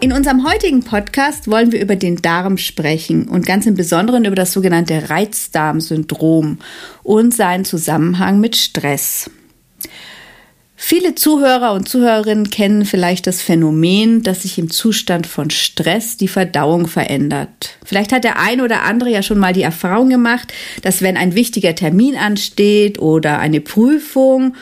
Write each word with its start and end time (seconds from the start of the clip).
In 0.00 0.12
unserem 0.12 0.48
heutigen 0.48 0.84
Podcast 0.84 1.50
wollen 1.50 1.72
wir 1.72 1.80
über 1.80 1.96
den 1.96 2.22
Darm 2.22 2.56
sprechen 2.56 3.26
und 3.26 3.44
ganz 3.46 3.66
im 3.66 3.74
Besonderen 3.74 4.24
über 4.26 4.36
das 4.36 4.52
sogenannte 4.52 5.10
Reizdarmsyndrom 5.10 6.58
und 7.02 7.34
seinen 7.34 7.64
Zusammenhang 7.64 8.38
mit 8.38 8.54
Stress. 8.54 9.28
Viele 10.80 11.16
Zuhörer 11.16 11.72
und 11.72 11.88
Zuhörerinnen 11.88 12.50
kennen 12.50 12.84
vielleicht 12.84 13.26
das 13.26 13.42
Phänomen, 13.42 14.22
dass 14.22 14.42
sich 14.42 14.56
im 14.58 14.70
Zustand 14.70 15.26
von 15.26 15.50
Stress 15.50 16.16
die 16.16 16.28
Verdauung 16.28 16.86
verändert. 16.86 17.76
Vielleicht 17.84 18.12
hat 18.12 18.22
der 18.22 18.38
ein 18.38 18.60
oder 18.60 18.84
andere 18.84 19.10
ja 19.10 19.24
schon 19.24 19.38
mal 19.38 19.52
die 19.52 19.62
Erfahrung 19.62 20.08
gemacht, 20.08 20.52
dass 20.82 21.02
wenn 21.02 21.16
ein 21.16 21.34
wichtiger 21.34 21.74
Termin 21.74 22.14
ansteht 22.14 23.00
oder 23.00 23.40
eine 23.40 23.60
Prüfung 23.60 24.54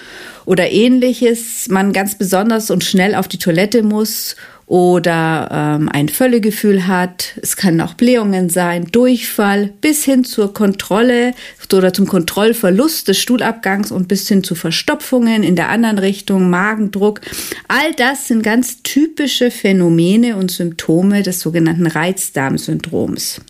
oder 0.46 0.70
ähnliches, 0.72 1.68
man 1.68 1.92
ganz 1.92 2.16
besonders 2.16 2.70
und 2.70 2.82
schnell 2.82 3.14
auf 3.14 3.28
die 3.28 3.38
Toilette 3.38 3.82
muss 3.82 4.36
oder 4.66 5.48
ähm, 5.52 5.88
ein 5.92 6.08
Völlegefühl 6.08 6.88
hat. 6.88 7.34
Es 7.40 7.56
können 7.56 7.80
auch 7.80 7.94
Blähungen 7.94 8.50
sein, 8.50 8.86
Durchfall 8.90 9.72
bis 9.80 10.04
hin 10.04 10.24
zur 10.24 10.52
Kontrolle 10.52 11.32
oder 11.72 11.92
zum 11.92 12.06
Kontrollverlust 12.06 13.08
des 13.08 13.18
Stuhlabgangs 13.18 13.92
und 13.92 14.08
bis 14.08 14.28
hin 14.28 14.42
zu 14.42 14.54
Verstopfungen 14.54 15.42
in 15.42 15.56
der 15.56 15.68
anderen 15.68 15.98
Richtung, 15.98 16.50
Magendruck. 16.50 17.20
All 17.68 17.92
das 17.96 18.28
sind 18.28 18.42
ganz 18.42 18.82
typische 18.82 19.50
Phänomene 19.50 20.36
und 20.36 20.50
Symptome 20.50 21.22
des 21.22 21.40
sogenannten 21.40 21.86
Reizdarmsyndroms. 21.86 23.40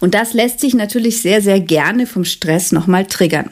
Und 0.00 0.14
das 0.14 0.34
lässt 0.34 0.60
sich 0.60 0.74
natürlich 0.74 1.22
sehr, 1.22 1.40
sehr 1.40 1.60
gerne 1.60 2.06
vom 2.06 2.24
Stress 2.24 2.72
nochmal 2.72 3.06
triggern. 3.06 3.50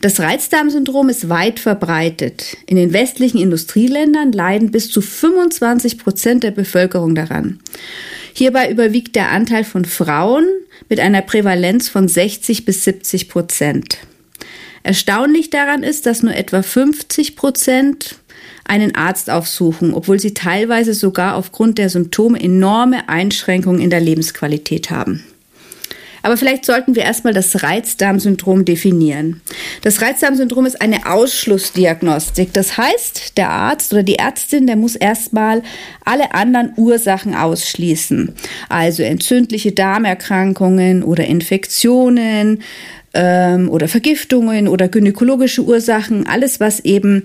Das 0.00 0.20
Reizdarmsyndrom 0.20 1.08
ist 1.08 1.28
weit 1.28 1.60
verbreitet. 1.60 2.56
In 2.66 2.76
den 2.76 2.92
westlichen 2.92 3.38
Industrieländern 3.38 4.32
leiden 4.32 4.70
bis 4.70 4.90
zu 4.90 5.00
25 5.00 5.98
Prozent 5.98 6.42
der 6.42 6.50
Bevölkerung 6.50 7.14
daran. 7.14 7.58
Hierbei 8.32 8.70
überwiegt 8.70 9.16
der 9.16 9.30
Anteil 9.30 9.64
von 9.64 9.84
Frauen 9.84 10.46
mit 10.88 11.00
einer 11.00 11.22
Prävalenz 11.22 11.88
von 11.88 12.08
60 12.08 12.64
bis 12.64 12.84
70 12.84 13.28
Prozent. 13.28 13.98
Erstaunlich 14.82 15.50
daran 15.50 15.82
ist, 15.82 16.06
dass 16.06 16.22
nur 16.22 16.34
etwa 16.34 16.62
50 16.62 17.36
Prozent 17.36 18.16
einen 18.64 18.94
Arzt 18.94 19.30
aufsuchen, 19.30 19.92
obwohl 19.92 20.20
sie 20.20 20.32
teilweise 20.32 20.94
sogar 20.94 21.34
aufgrund 21.34 21.76
der 21.76 21.90
Symptome 21.90 22.40
enorme 22.40 23.08
Einschränkungen 23.08 23.80
in 23.80 23.90
der 23.90 24.00
Lebensqualität 24.00 24.90
haben. 24.90 25.24
Aber 26.22 26.36
vielleicht 26.36 26.64
sollten 26.64 26.94
wir 26.94 27.02
erstmal 27.02 27.32
das 27.32 27.62
Reizdarmsyndrom 27.62 28.64
definieren. 28.64 29.40
Das 29.82 30.02
Reizdarmsyndrom 30.02 30.66
ist 30.66 30.80
eine 30.80 31.06
Ausschlussdiagnostik. 31.06 32.52
Das 32.52 32.76
heißt, 32.76 33.36
der 33.36 33.50
Arzt 33.50 33.92
oder 33.92 34.02
die 34.02 34.16
Ärztin, 34.16 34.66
der 34.66 34.76
muss 34.76 34.96
erstmal 34.96 35.62
alle 36.04 36.34
anderen 36.34 36.72
Ursachen 36.76 37.34
ausschließen. 37.34 38.34
Also 38.68 39.02
entzündliche 39.02 39.72
Darmerkrankungen 39.72 41.02
oder 41.02 41.24
Infektionen 41.24 42.62
ähm, 43.14 43.68
oder 43.70 43.88
Vergiftungen 43.88 44.68
oder 44.68 44.88
gynäkologische 44.88 45.62
Ursachen. 45.62 46.26
Alles, 46.26 46.60
was 46.60 46.80
eben 46.80 47.24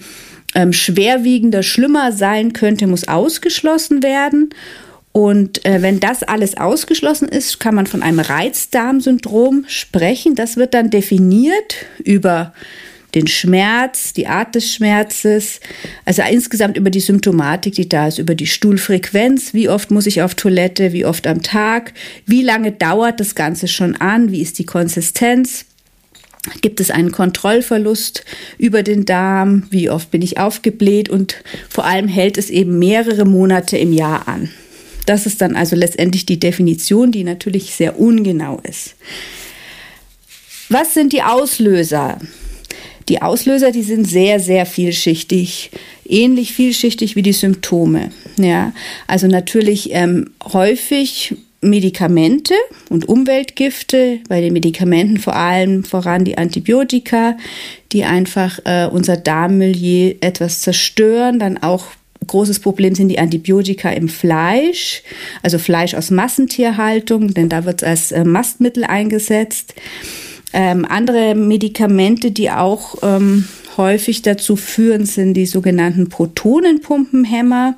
ähm, 0.56 0.74
schwerwiegender, 0.74 1.64
schlimmer 1.64 2.12
sein 2.12 2.54
könnte, 2.54 2.88
muss 2.88 3.08
ausgeschlossen 3.08 4.02
werden. 4.02 4.50
Und 5.16 5.64
äh, 5.64 5.82
wenn 5.82 6.02
das 6.02 6.24
alles 6.24 6.58
ausgeschlossen 6.58 7.30
ist, 7.30 7.62
kann 7.62 7.74
man 7.74 7.88
von 7.88 8.04
einem 8.04 8.20
Reizdarmsyndrom 8.20 9.64
sprechen. 9.66 10.36
Das 10.36 10.58
wird 10.58 10.74
dann 10.74 10.90
definiert 10.90 11.86
über 12.04 12.54
den 13.14 13.28
Schmerz, 13.28 14.12
die 14.12 14.28
Art 14.28 14.56
des 14.56 14.74
Schmerzes, 14.74 15.62
also 16.04 16.22
insgesamt 16.30 16.76
über 16.76 16.90
die 16.90 17.00
Symptomatik, 17.00 17.76
die 17.76 17.88
da 17.88 18.10
ist, 18.10 18.20
über 18.20 18.36
die 18.36 18.46
Stuhlfrequenz, 18.46 19.54
wie 19.54 19.70
oft 19.70 19.90
muss 19.90 20.06
ich 20.06 20.22
auf 20.22 20.36
Toilette, 20.36 20.92
wie 20.92 21.06
oft 21.06 21.28
am 21.28 21.42
Tag, 21.42 21.94
wie 22.26 22.42
lange 22.42 22.74
dauert 22.74 23.22
das 23.22 23.36
Ganze 23.36 23.70
schon 23.70 23.96
an, 23.96 24.34
wie 24.34 24.42
ist 24.42 24.60
die 24.60 24.66
Konsistenz. 24.66 25.64
Gibt 26.60 26.82
es 26.82 26.92
einen 26.92 27.14
Kontrollverlust 27.14 28.26
über 28.58 28.84
den 28.84 29.06
Darm? 29.06 29.64
Wie 29.70 29.90
oft 29.90 30.12
bin 30.12 30.22
ich 30.22 30.40
aufgebläht? 30.40 31.08
Und 31.08 31.38
vor 31.70 31.86
allem 31.86 32.10
hält 32.10 32.38
es 32.38 32.50
eben 32.50 32.78
mehrere 32.80 33.24
Monate 33.24 33.78
im 33.78 33.94
Jahr 33.94 34.28
an. 34.28 34.50
Das 35.06 35.26
ist 35.26 35.42
dann 35.42 35.56
also 35.56 35.76
letztendlich 35.76 36.26
die 36.26 36.40
Definition, 36.40 37.12
die 37.12 37.24
natürlich 37.24 37.74
sehr 37.74 38.00
ungenau 38.00 38.60
ist. 38.64 38.96
Was 40.70 40.94
sind 40.94 41.14
die 41.14 41.22
Auslöser? 41.22 42.20
Die 43.08 43.22
Auslöser, 43.22 43.72
die 43.72 43.84
sind 43.84 44.06
sehr, 44.06 44.40
sehr 44.40 44.66
vielschichtig, 44.66 45.70
ähnlich 46.08 46.54
vielschichtig 46.54 47.16
wie 47.16 47.22
die 47.22 47.34
Symptome. 47.34 48.12
Ja, 48.38 48.74
also 49.06 49.28
natürlich 49.28 49.90
ähm, 49.92 50.32
häufig 50.44 51.36
Medikamente 51.62 52.54
und 52.90 53.08
Umweltgifte, 53.08 54.20
bei 54.28 54.42
den 54.42 54.54
Medikamenten 54.54 55.18
vor 55.18 55.36
allem 55.36 55.84
voran 55.84 56.26
die 56.26 56.38
Antibiotika, 56.38 57.38
die 57.92 58.04
einfach 58.04 58.60
äh, 58.66 58.88
unser 58.92 59.18
Darmmilieu 59.18 60.16
etwas 60.22 60.62
zerstören, 60.62 61.40
dann 61.40 61.58
auch 61.58 61.86
großes 62.28 62.60
Problem 62.60 62.96
sind 62.96 63.10
die 63.10 63.20
Antibiotika 63.20 63.90
im 63.90 64.10
Fleisch, 64.10 65.04
also 65.42 65.58
Fleisch 65.58 65.94
aus 65.94 66.12
Massentierhaltung, 66.12 67.34
denn 67.34 67.50
da 67.50 67.66
wird 67.66 67.82
es 67.82 67.88
als 67.88 68.12
äh, 68.12 68.24
Mastmittel 68.24 68.84
eingesetzt. 68.84 69.76
Ähm, 70.54 70.86
andere 70.86 71.36
Medikamente, 71.36 72.32
die 72.32 72.50
auch 72.50 72.96
ähm, 73.04 73.48
häufig 73.78 74.22
dazu 74.22 74.56
führen, 74.56 75.06
sind 75.06 75.34
die 75.34 75.46
sogenannten 75.46 76.10
Protonenpumpenhämmer 76.10 77.76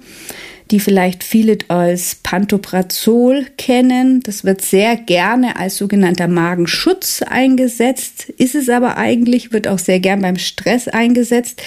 die 0.71 0.79
vielleicht 0.79 1.23
viele 1.23 1.57
als 1.69 2.15
Pantoprazol 2.15 3.45
kennen. 3.57 4.21
Das 4.21 4.43
wird 4.43 4.61
sehr 4.61 4.95
gerne 4.95 5.55
als 5.55 5.77
sogenannter 5.77 6.27
Magenschutz 6.27 7.21
eingesetzt, 7.21 8.29
ist 8.37 8.55
es 8.55 8.69
aber 8.69 8.97
eigentlich, 8.97 9.51
wird 9.51 9.67
auch 9.67 9.79
sehr 9.79 9.99
gern 9.99 10.21
beim 10.21 10.37
Stress 10.37 10.87
eingesetzt, 10.87 11.61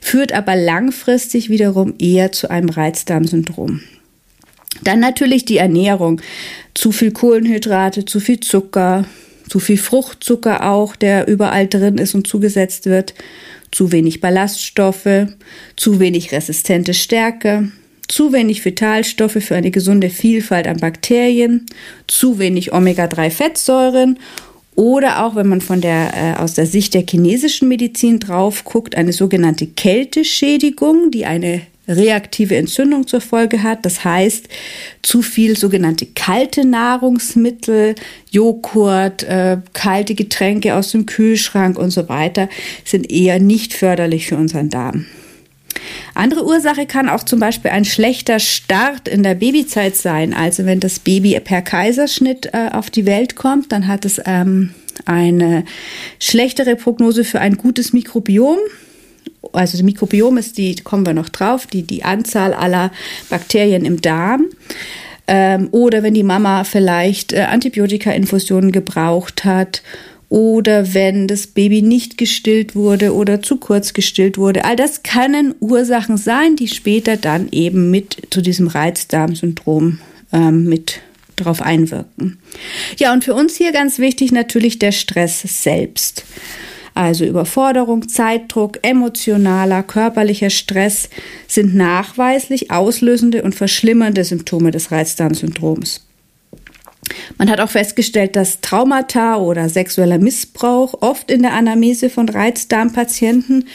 führt 0.00 0.32
aber 0.32 0.56
langfristig 0.56 1.50
wiederum 1.50 1.94
eher 1.98 2.32
zu 2.32 2.50
einem 2.50 2.68
Reizdarmsyndrom. 2.68 3.80
Dann 4.82 5.00
natürlich 5.00 5.44
die 5.44 5.58
Ernährung. 5.58 6.20
Zu 6.74 6.92
viel 6.92 7.10
Kohlenhydrate, 7.10 8.04
zu 8.04 8.20
viel 8.20 8.40
Zucker, 8.40 9.04
zu 9.48 9.58
viel 9.58 9.78
Fruchtzucker 9.78 10.70
auch, 10.70 10.94
der 10.94 11.26
überall 11.26 11.66
drin 11.66 11.98
ist 11.98 12.14
und 12.14 12.26
zugesetzt 12.26 12.86
wird, 12.86 13.14
zu 13.72 13.92
wenig 13.92 14.20
Ballaststoffe, 14.20 15.26
zu 15.76 16.00
wenig 16.00 16.32
resistente 16.32 16.94
Stärke, 16.94 17.70
zu 18.08 18.32
wenig 18.32 18.64
Vitalstoffe 18.64 19.38
für 19.40 19.54
eine 19.54 19.70
gesunde 19.70 20.10
Vielfalt 20.10 20.66
an 20.66 20.78
Bakterien, 20.78 21.66
zu 22.06 22.38
wenig 22.38 22.72
Omega-3-Fettsäuren 22.72 24.18
oder 24.74 25.24
auch, 25.24 25.34
wenn 25.34 25.48
man 25.48 25.60
von 25.60 25.80
der, 25.80 26.12
äh, 26.14 26.40
aus 26.40 26.54
der 26.54 26.66
Sicht 26.66 26.94
der 26.94 27.04
chinesischen 27.08 27.68
Medizin 27.68 28.20
drauf 28.20 28.64
guckt, 28.64 28.94
eine 28.96 29.12
sogenannte 29.12 29.66
Kälteschädigung, 29.66 31.10
die 31.10 31.26
eine 31.26 31.62
reaktive 31.88 32.56
Entzündung 32.56 33.06
zur 33.06 33.20
Folge 33.20 33.62
hat. 33.62 33.84
Das 33.84 34.04
heißt, 34.04 34.48
zu 35.02 35.22
viel 35.22 35.56
sogenannte 35.56 36.06
kalte 36.06 36.64
Nahrungsmittel, 36.64 37.94
Joghurt, 38.30 39.24
äh, 39.24 39.56
kalte 39.72 40.14
Getränke 40.14 40.74
aus 40.74 40.92
dem 40.92 41.06
Kühlschrank 41.06 41.78
und 41.78 41.90
so 41.90 42.08
weiter 42.08 42.48
sind 42.84 43.10
eher 43.10 43.40
nicht 43.40 43.72
förderlich 43.72 44.26
für 44.26 44.36
unseren 44.36 44.68
Darm. 44.68 45.06
Andere 46.14 46.44
Ursache 46.44 46.86
kann 46.86 47.08
auch 47.08 47.22
zum 47.22 47.40
Beispiel 47.40 47.70
ein 47.70 47.84
schlechter 47.84 48.38
Start 48.38 49.08
in 49.08 49.22
der 49.22 49.34
Babyzeit 49.34 49.96
sein. 49.96 50.34
Also 50.34 50.64
wenn 50.64 50.80
das 50.80 50.98
Baby 50.98 51.38
per 51.40 51.62
Kaiserschnitt 51.62 52.50
äh, 52.52 52.70
auf 52.72 52.90
die 52.90 53.06
Welt 53.06 53.36
kommt, 53.36 53.72
dann 53.72 53.86
hat 53.86 54.04
es 54.04 54.20
ähm, 54.24 54.74
eine 55.04 55.64
schlechtere 56.18 56.76
Prognose 56.76 57.24
für 57.24 57.40
ein 57.40 57.56
gutes 57.56 57.92
Mikrobiom. 57.92 58.58
Also 59.52 59.72
das 59.72 59.82
Mikrobiom 59.82 60.36
ist 60.36 60.58
die, 60.58 60.76
kommen 60.76 61.06
wir 61.06 61.14
noch 61.14 61.28
drauf, 61.28 61.66
die, 61.66 61.82
die 61.82 62.04
Anzahl 62.04 62.52
aller 62.54 62.90
Bakterien 63.30 63.84
im 63.84 64.00
Darm. 64.00 64.46
Ähm, 65.26 65.68
oder 65.72 66.02
wenn 66.02 66.14
die 66.14 66.22
Mama 66.22 66.64
vielleicht 66.64 67.32
äh, 67.32 67.42
Antibiotika-Infusionen 67.42 68.72
gebraucht 68.72 69.44
hat 69.44 69.82
oder 70.28 70.92
wenn 70.94 71.26
das 71.26 71.46
Baby 71.46 71.82
nicht 71.82 72.18
gestillt 72.18 72.74
wurde 72.74 73.14
oder 73.14 73.40
zu 73.40 73.56
kurz 73.56 73.94
gestillt 73.94 74.36
wurde. 74.36 74.64
All 74.64 74.76
das 74.76 75.02
können 75.02 75.54
Ursachen 75.60 76.18
sein, 76.18 76.56
die 76.56 76.68
später 76.68 77.16
dann 77.16 77.48
eben 77.50 77.90
mit 77.90 78.16
zu 78.30 78.42
diesem 78.42 78.68
Reizdarmsyndrom 78.68 80.00
ähm, 80.32 80.64
mit 80.64 81.00
darauf 81.36 81.62
einwirken. 81.62 82.38
Ja, 82.98 83.12
und 83.12 83.24
für 83.24 83.34
uns 83.34 83.56
hier 83.56 83.72
ganz 83.72 83.98
wichtig 83.98 84.32
natürlich 84.32 84.78
der 84.78 84.92
Stress 84.92 85.40
selbst. 85.62 86.24
Also 86.94 87.24
Überforderung, 87.24 88.08
Zeitdruck, 88.08 88.80
emotionaler, 88.82 89.84
körperlicher 89.84 90.50
Stress 90.50 91.08
sind 91.46 91.74
nachweislich 91.76 92.72
auslösende 92.72 93.42
und 93.42 93.54
verschlimmernde 93.54 94.24
Symptome 94.24 94.72
des 94.72 94.90
Reizdarmsyndroms. 94.90 96.07
Man 97.36 97.50
hat 97.50 97.60
auch 97.60 97.70
festgestellt, 97.70 98.36
dass 98.36 98.60
Traumata 98.60 99.36
oder 99.36 99.68
sexueller 99.68 100.18
Missbrauch 100.18 100.94
oft 101.00 101.30
in 101.30 101.42
der 101.42 101.52
Anamnese 101.54 102.10
von 102.10 102.28
Reizdarmpatienten 102.28 103.66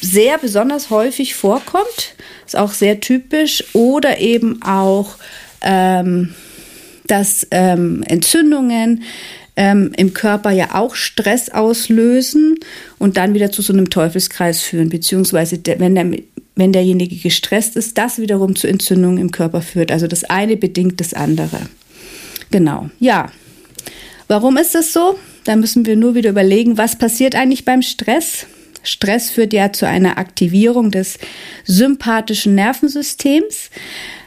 sehr 0.00 0.38
besonders 0.38 0.90
häufig 0.90 1.34
vorkommt. 1.34 2.14
Ist 2.46 2.56
auch 2.56 2.72
sehr 2.72 3.00
typisch. 3.00 3.64
Oder 3.72 4.18
eben 4.18 4.62
auch, 4.62 5.16
ähm, 5.62 6.34
dass 7.06 7.46
ähm, 7.50 8.02
Entzündungen 8.06 9.02
ähm, 9.56 9.92
im 9.96 10.14
Körper 10.14 10.50
ja 10.50 10.74
auch 10.74 10.94
Stress 10.94 11.48
auslösen 11.48 12.56
und 12.98 13.16
dann 13.16 13.34
wieder 13.34 13.50
zu 13.50 13.60
so 13.60 13.72
einem 13.72 13.90
Teufelskreis 13.90 14.60
führen, 14.60 14.88
beziehungsweise 14.88 15.58
der, 15.58 15.80
wenn, 15.80 15.94
der, 15.96 16.12
wenn 16.54 16.72
derjenige 16.72 17.16
gestresst 17.16 17.76
ist, 17.76 17.98
das 17.98 18.18
wiederum 18.18 18.54
zu 18.54 18.68
Entzündungen 18.68 19.18
im 19.18 19.32
Körper 19.32 19.60
führt. 19.60 19.90
Also 19.90 20.06
das 20.06 20.24
eine 20.24 20.56
bedingt 20.56 21.00
das 21.00 21.12
andere. 21.12 21.60
Genau, 22.50 22.90
ja. 22.98 23.30
Warum 24.26 24.56
ist 24.56 24.74
das 24.74 24.92
so? 24.92 25.18
Da 25.44 25.56
müssen 25.56 25.86
wir 25.86 25.96
nur 25.96 26.14
wieder 26.14 26.30
überlegen, 26.30 26.76
was 26.76 26.96
passiert 26.96 27.34
eigentlich 27.34 27.64
beim 27.64 27.82
Stress? 27.82 28.46
Stress 28.82 29.30
führt 29.30 29.52
ja 29.52 29.72
zu 29.72 29.86
einer 29.86 30.18
Aktivierung 30.18 30.90
des 30.90 31.18
sympathischen 31.64 32.54
Nervensystems. 32.54 33.70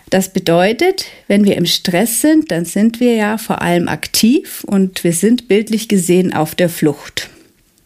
Das 0.10 0.34
bedeutet, 0.34 1.06
wenn 1.28 1.46
wir 1.46 1.56
im 1.56 1.66
Stress 1.66 2.22
sind, 2.22 2.52
dann 2.52 2.66
sind 2.66 3.00
wir 3.00 3.16
ja 3.16 3.38
vor 3.38 3.62
allem 3.62 3.88
aktiv 3.88 4.64
und 4.66 5.04
wir 5.04 5.14
sind 5.14 5.48
bildlich 5.48 5.88
gesehen 5.88 6.34
auf 6.34 6.54
der 6.54 6.70
Flucht. 6.70 7.30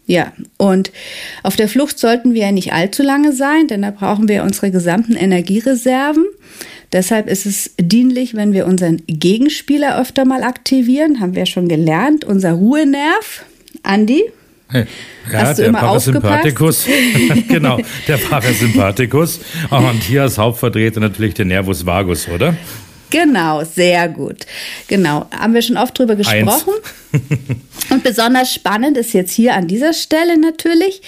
Ja, 0.06 0.32
und 0.56 0.92
auf 1.42 1.56
der 1.56 1.68
Flucht 1.68 1.98
sollten 1.98 2.32
wir 2.34 2.42
ja 2.42 2.52
nicht 2.52 2.72
allzu 2.72 3.02
lange 3.02 3.32
sein, 3.32 3.66
denn 3.68 3.82
da 3.82 3.90
brauchen 3.90 4.28
wir 4.28 4.44
unsere 4.44 4.70
gesamten 4.70 5.16
Energiereserven. 5.16 6.24
Deshalb 6.92 7.28
ist 7.28 7.46
es 7.46 7.72
dienlich, 7.78 8.34
wenn 8.34 8.52
wir 8.52 8.66
unseren 8.66 9.02
Gegenspieler 9.06 10.00
öfter 10.00 10.24
mal 10.24 10.42
aktivieren, 10.42 11.20
haben 11.20 11.34
wir 11.34 11.46
schon 11.46 11.68
gelernt, 11.68 12.24
unser 12.24 12.52
Ruhenerv. 12.52 13.44
Andi, 13.82 14.24
ja, 14.72 14.84
Hast 15.32 15.58
du 15.58 15.62
der 15.62 15.68
immer 15.68 15.80
Parasympathikus. 15.80 16.86
genau, 17.48 17.78
der 18.08 18.16
Parasympathikus. 18.16 19.40
Und 19.70 20.02
hier 20.02 20.22
als 20.22 20.38
Hauptvertreter 20.38 21.00
natürlich 21.00 21.34
der 21.34 21.44
Nervus 21.44 21.86
vagus, 21.86 22.28
oder? 22.28 22.56
Genau, 23.10 23.62
sehr 23.62 24.08
gut. 24.08 24.46
Genau, 24.88 25.26
haben 25.30 25.54
wir 25.54 25.62
schon 25.62 25.76
oft 25.76 25.96
drüber 25.96 26.16
gesprochen. 26.16 26.72
Und 27.90 28.02
besonders 28.02 28.52
spannend 28.52 28.96
ist 28.96 29.12
jetzt 29.12 29.32
hier 29.32 29.54
an 29.54 29.68
dieser 29.68 29.92
Stelle 29.92 30.38
natürlich, 30.38 31.02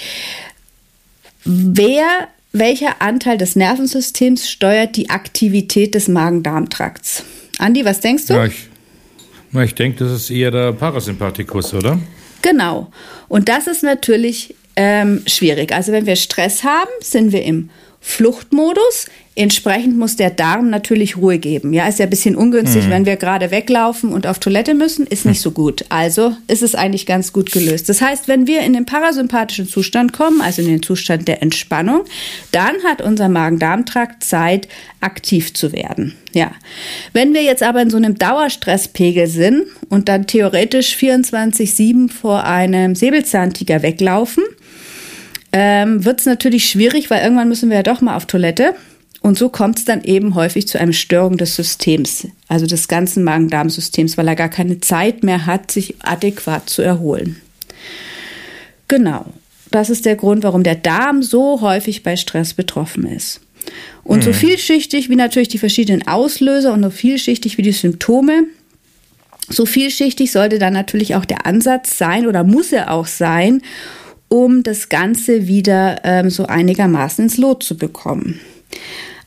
wer 1.44 2.28
welcher 2.52 3.02
Anteil 3.02 3.38
des 3.38 3.56
Nervensystems 3.56 4.48
steuert 4.50 4.96
die 4.96 5.10
Aktivität 5.10 5.94
des 5.94 6.08
Magen-Darm-Trakts? 6.08 7.24
Andi, 7.58 7.84
was 7.84 8.00
denkst 8.00 8.26
du? 8.26 8.34
Ja, 8.34 8.46
ich, 8.46 8.68
ich 9.52 9.74
denke, 9.74 10.04
das 10.04 10.12
ist 10.12 10.30
eher 10.30 10.50
der 10.50 10.72
Parasympathikus, 10.72 11.74
oder? 11.74 11.98
Genau. 12.42 12.90
Und 13.28 13.48
das 13.48 13.66
ist 13.66 13.82
natürlich 13.82 14.54
ähm, 14.76 15.22
schwierig. 15.26 15.72
Also 15.72 15.92
wenn 15.92 16.06
wir 16.06 16.16
Stress 16.16 16.62
haben, 16.64 16.90
sind 17.00 17.32
wir 17.32 17.42
im 17.42 17.70
Fluchtmodus. 18.00 19.06
Entsprechend 19.38 19.96
muss 19.96 20.16
der 20.16 20.30
Darm 20.30 20.68
natürlich 20.68 21.16
Ruhe 21.16 21.38
geben. 21.38 21.72
Ja, 21.72 21.86
ist 21.86 22.00
ja 22.00 22.06
ein 22.06 22.10
bisschen 22.10 22.34
ungünstig, 22.34 22.86
mhm. 22.86 22.90
wenn 22.90 23.06
wir 23.06 23.14
gerade 23.14 23.52
weglaufen 23.52 24.12
und 24.12 24.26
auf 24.26 24.40
Toilette 24.40 24.74
müssen, 24.74 25.06
ist 25.06 25.26
nicht 25.26 25.40
so 25.40 25.52
gut. 25.52 25.84
Also 25.90 26.36
ist 26.48 26.64
es 26.64 26.74
eigentlich 26.74 27.06
ganz 27.06 27.32
gut 27.32 27.52
gelöst. 27.52 27.88
Das 27.88 28.02
heißt, 28.02 28.26
wenn 28.26 28.48
wir 28.48 28.62
in 28.62 28.72
den 28.72 28.84
parasympathischen 28.84 29.68
Zustand 29.68 30.12
kommen, 30.12 30.40
also 30.40 30.60
in 30.60 30.66
den 30.66 30.82
Zustand 30.82 31.28
der 31.28 31.40
Entspannung, 31.40 32.00
dann 32.50 32.82
hat 32.82 33.00
unser 33.00 33.28
Magen-Darm-Trakt 33.28 34.24
Zeit, 34.24 34.66
aktiv 35.00 35.54
zu 35.54 35.72
werden. 35.72 36.16
Ja. 36.32 36.50
Wenn 37.12 37.32
wir 37.32 37.44
jetzt 37.44 37.62
aber 37.62 37.80
in 37.80 37.90
so 37.90 37.96
einem 37.96 38.18
Dauerstresspegel 38.18 39.28
sind 39.28 39.66
und 39.88 40.08
dann 40.08 40.26
theoretisch 40.26 40.96
24-7 40.96 42.10
vor 42.10 42.42
einem 42.42 42.96
Säbelzahntiger 42.96 43.82
weglaufen, 43.82 44.42
ähm, 45.52 46.04
wird 46.04 46.18
es 46.18 46.26
natürlich 46.26 46.68
schwierig, 46.68 47.08
weil 47.08 47.22
irgendwann 47.22 47.48
müssen 47.48 47.70
wir 47.70 47.76
ja 47.76 47.82
doch 47.84 48.00
mal 48.00 48.16
auf 48.16 48.26
Toilette. 48.26 48.74
Und 49.20 49.36
so 49.36 49.48
kommt 49.48 49.78
es 49.78 49.84
dann 49.84 50.04
eben 50.04 50.34
häufig 50.34 50.68
zu 50.68 50.78
einem 50.78 50.92
Störung 50.92 51.36
des 51.36 51.56
Systems, 51.56 52.28
also 52.46 52.66
des 52.66 52.88
ganzen 52.88 53.24
Magen-Darm-Systems, 53.24 54.16
weil 54.16 54.28
er 54.28 54.36
gar 54.36 54.48
keine 54.48 54.80
Zeit 54.80 55.22
mehr 55.22 55.46
hat, 55.46 55.70
sich 55.70 55.96
adäquat 56.00 56.70
zu 56.70 56.82
erholen. 56.82 57.40
Genau, 58.86 59.26
das 59.70 59.90
ist 59.90 60.06
der 60.06 60.16
Grund, 60.16 60.44
warum 60.44 60.62
der 60.62 60.76
Darm 60.76 61.22
so 61.22 61.60
häufig 61.60 62.02
bei 62.02 62.16
Stress 62.16 62.54
betroffen 62.54 63.06
ist. 63.06 63.40
Und 64.04 64.20
mhm. 64.20 64.22
so 64.22 64.32
vielschichtig 64.32 65.10
wie 65.10 65.16
natürlich 65.16 65.48
die 65.48 65.58
verschiedenen 65.58 66.06
Auslöser 66.06 66.72
und 66.72 66.82
so 66.82 66.90
vielschichtig 66.90 67.58
wie 67.58 67.62
die 67.62 67.72
Symptome, 67.72 68.44
so 69.50 69.66
vielschichtig 69.66 70.30
sollte 70.30 70.58
dann 70.58 70.72
natürlich 70.72 71.14
auch 71.14 71.24
der 71.24 71.46
Ansatz 71.46 71.98
sein 71.98 72.26
oder 72.26 72.44
muss 72.44 72.72
er 72.72 72.92
auch 72.92 73.06
sein, 73.06 73.62
um 74.28 74.62
das 74.62 74.88
Ganze 74.88 75.48
wieder 75.48 76.02
ähm, 76.04 76.30
so 76.30 76.46
einigermaßen 76.46 77.24
ins 77.24 77.38
Lot 77.38 77.62
zu 77.62 77.76
bekommen. 77.76 78.40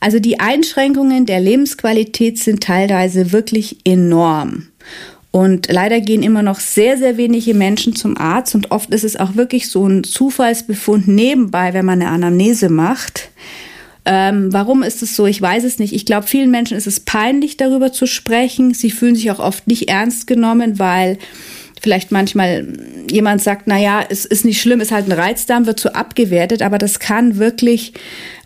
Also 0.01 0.19
die 0.19 0.39
Einschränkungen 0.39 1.25
der 1.25 1.39
Lebensqualität 1.39 2.39
sind 2.39 2.61
teilweise 2.63 3.31
wirklich 3.31 3.77
enorm. 3.85 4.67
Und 5.29 5.71
leider 5.71 6.01
gehen 6.01 6.23
immer 6.23 6.41
noch 6.41 6.59
sehr, 6.59 6.97
sehr 6.97 7.15
wenige 7.15 7.53
Menschen 7.53 7.95
zum 7.95 8.17
Arzt 8.17 8.53
und 8.53 8.71
oft 8.71 8.89
ist 8.89 9.05
es 9.05 9.15
auch 9.15 9.35
wirklich 9.35 9.69
so 9.69 9.87
ein 9.87 10.03
Zufallsbefund 10.03 11.07
nebenbei, 11.07 11.73
wenn 11.73 11.85
man 11.85 12.01
eine 12.01 12.11
Anamnese 12.11 12.67
macht. 12.67 13.29
Ähm, 14.03 14.51
warum 14.51 14.83
ist 14.83 15.03
es 15.03 15.15
so? 15.15 15.27
Ich 15.27 15.41
weiß 15.41 15.63
es 15.63 15.77
nicht. 15.77 15.93
Ich 15.93 16.05
glaube, 16.05 16.27
vielen 16.27 16.51
Menschen 16.51 16.75
ist 16.75 16.87
es 16.87 16.99
peinlich, 16.99 17.55
darüber 17.55 17.93
zu 17.93 18.07
sprechen. 18.07 18.73
Sie 18.73 18.89
fühlen 18.89 19.15
sich 19.15 19.29
auch 19.31 19.39
oft 19.39 19.67
nicht 19.67 19.87
ernst 19.87 20.25
genommen, 20.25 20.79
weil 20.79 21.19
vielleicht 21.81 22.11
manchmal 22.11 22.67
jemand 23.09 23.41
sagt, 23.41 23.63
na 23.65 23.77
ja, 23.77 24.03
es 24.07 24.25
ist 24.25 24.45
nicht 24.45 24.61
schlimm, 24.61 24.81
ist 24.81 24.91
halt 24.91 25.07
ein 25.07 25.11
Reizdarm, 25.11 25.65
wird 25.65 25.79
so 25.79 25.89
abgewertet, 25.89 26.61
aber 26.61 26.77
das 26.77 26.99
kann 26.99 27.37
wirklich 27.37 27.93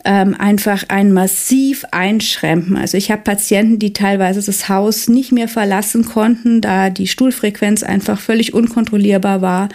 ähm, 0.06 0.36
einfach 0.40 0.86
ein 0.88 1.12
massiv 1.12 1.84
einschränken. 1.92 2.78
Also 2.78 2.98
ich 2.98 3.12
habe 3.12 3.24
Patienten, 3.24 3.78
die 3.78 3.92
teilweise 3.92 4.42
das 4.42 4.70
Haus 4.70 5.10
nicht 5.10 5.34
mehr 5.34 5.50
verlassen 5.50 6.06
konnten, 6.06 6.62
da 6.62 6.90
die 6.90 7.08
Stuhlfrequenz 7.08 7.84
einfach 7.84 8.20
völlig 8.20 8.54
unkontrollierbar 8.54 9.42
war 9.42 9.70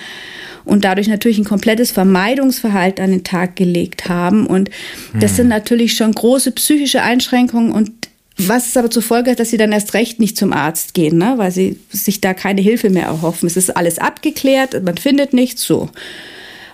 und 0.65 0.85
dadurch 0.85 1.09
natürlich 1.09 1.39
ein 1.39 1.45
komplettes 1.45 1.91
Vermeidungsverhalten 1.91 3.05
an 3.05 3.11
den 3.11 3.25
Tag 3.25 3.57
gelegt 3.57 4.09
haben. 4.09 4.47
Und 4.47 4.71
das 5.13 5.33
hm. 5.33 5.37
sind 5.37 5.49
natürlich 5.49 5.95
schon 5.95 6.13
große 6.13 6.53
psychische 6.53 7.03
Einschränkungen 7.03 7.73
und 7.73 8.00
was 8.49 8.69
es 8.69 8.77
aber 8.77 8.91
zur 8.91 9.03
Folge 9.03 9.31
hat, 9.31 9.41
dass 9.41 9.51
sie 9.51 9.57
dann 9.57 9.73
erst 9.73 9.95
recht 9.95 10.21
nicht 10.21 10.37
zum 10.37 10.53
Arzt 10.53 10.95
gehen, 10.95 11.19
ne? 11.19 11.35
weil 11.37 11.51
sie 11.51 11.79
sich 11.91 12.21
da 12.21 12.35
keine 12.35 12.61
Hilfe 12.61 12.91
mehr 12.91 13.07
erhoffen. 13.07 13.47
Es 13.47 13.57
ist 13.57 13.77
alles 13.77 13.99
abgeklärt, 13.99 14.83
man 14.85 14.97
findet 14.97 15.33
nichts 15.33 15.63
so. 15.63 15.91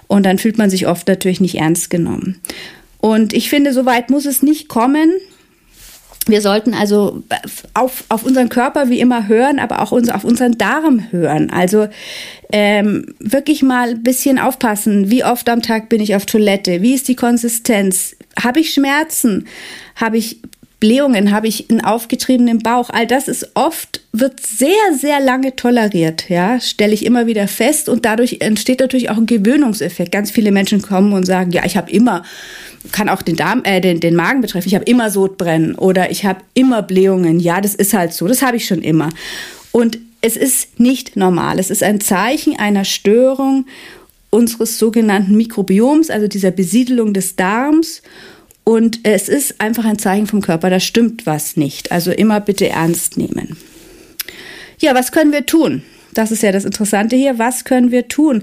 Und 0.09 0.25
dann 0.25 0.39
fühlt 0.39 0.59
man 0.59 0.71
sich 0.71 0.87
oft 0.87 1.09
natürlich 1.09 1.41
nicht 1.41 1.57
ernst 1.57 1.91
genommen. 1.91 2.41
Und 2.99 3.33
ich 3.33 3.49
finde, 3.49 3.73
so 3.73 3.87
weit 3.87 4.11
muss 4.11 4.27
es 4.27 4.43
nicht 4.43 4.69
kommen. 4.69 5.13
Wir 6.29 6.41
sollten 6.41 6.75
also 6.75 7.23
auf, 7.75 8.05
auf 8.09 8.25
unseren 8.25 8.49
Körper 8.49 8.89
wie 8.89 8.99
immer 8.99 9.29
hören, 9.29 9.61
aber 9.61 9.81
auch 9.81 9.93
uns, 9.93 10.09
auf 10.09 10.25
unseren 10.25 10.59
Darm 10.59 11.13
hören. 11.13 11.51
Also 11.51 11.87
ähm, 12.53 13.15
wirklich 13.21 13.63
mal 13.63 13.91
ein 13.91 14.03
bisschen 14.03 14.39
aufpassen. 14.39 15.09
Wie 15.09 15.25
oft 15.25 15.49
am 15.49 15.63
Tag 15.63 15.89
bin 15.89 16.01
ich 16.01 16.17
auf 16.17 16.27
Toilette? 16.27 16.83
Wie 16.83 16.95
ist 16.95 17.07
die 17.07 17.15
Konsistenz? 17.15 18.17
Habe 18.41 18.61
ich 18.61 18.75
Schmerzen? 18.75 19.47
Habe 19.95 20.19
ich 20.19 20.41
Blähungen, 20.79 21.33
habe 21.33 21.49
ich 21.49 21.71
einen 21.71 21.81
aufgetriebenen 21.81 22.59
Bauch. 22.59 22.91
All 22.91 23.07
das 23.07 23.29
ist 23.29 23.53
oft, 23.55 24.03
wird 24.13 24.45
sehr, 24.45 24.71
sehr 24.95 25.21
lange 25.21 25.57
toleriert, 25.57 26.29
ja, 26.29 26.61
stelle 26.61 26.93
ich 26.93 27.07
immer 27.07 27.27
wieder 27.27 27.49
fest 27.49 27.89
und 27.89 28.05
dadurch 28.05 28.39
entsteht 28.41 28.81
natürlich 28.81 29.09
auch 29.09 29.17
ein 29.17 29.27
Gewöhnungseffekt. 29.27 30.13
Ganz 30.13 30.31
viele 30.31 30.53
Menschen 30.53 30.83
kommen 30.83 31.15
und 31.15 31.25
sagen, 31.25 31.51
ja, 31.51 31.65
ich 31.65 31.79
habe 31.79 31.91
immer, 31.91 32.25
kann 32.93 33.09
auch 33.09 33.23
den 33.23 33.37
Darm, 33.37 33.63
äh, 33.65 33.81
den, 33.81 34.01
den 34.01 34.15
Magen 34.15 34.43
betreffen, 34.43 34.69
ich 34.69 34.75
habe 34.75 34.85
immer 34.85 35.11
Sodbrennen 35.11 35.75
oder 35.77 36.11
ich 36.11 36.27
habe 36.27 36.41
immer 36.53 36.83
Blähungen. 36.83 37.41
Ja, 37.41 37.63
das 37.63 37.75
ist 37.75 37.95
halt 37.95 38.13
so, 38.13 38.29
das 38.29 38.43
habe 38.43 38.59
ich 38.59 38.67
schon 38.67 38.83
immer. 38.83 39.09
Und 39.73 39.99
es 40.21 40.37
ist 40.37 40.79
nicht 40.79 41.17
normal. 41.17 41.59
Es 41.59 41.71
ist 41.71 41.83
ein 41.83 42.01
Zeichen 42.01 42.59
einer 42.59 42.85
Störung 42.85 43.67
unseres 44.31 44.79
sogenannten 44.79 45.37
Mikrobioms, 45.37 46.11
also 46.11 46.29
dieser 46.29 46.51
Besiedelung 46.51 47.15
des 47.15 47.37
Darms. 47.37 48.03
Und 48.69 48.99
es 49.05 49.29
ist 49.29 49.61
einfach 49.61 49.85
ein 49.85 49.99
Zeichen 49.99 50.27
vom 50.27 50.41
Körper, 50.41 50.71
da 50.71 50.81
stimmt 50.81 51.25
was 51.25 51.57
nicht. 51.57 51.93
Also 51.93 52.11
immer 52.11 52.41
bitte 52.41 52.69
ernst 52.69 53.17
nehmen. 53.17 53.57
Ja, 54.81 54.93
was 54.93 55.13
können 55.13 55.31
wir 55.31 55.47
tun? 55.47 55.83
Das 56.15 56.33
ist 56.33 56.43
ja 56.43 56.51
das 56.51 56.65
Interessante 56.65 57.15
hier. 57.15 57.39
Was 57.39 57.65
können 57.65 57.93
wir 57.93 58.09
tun? 58.09 58.43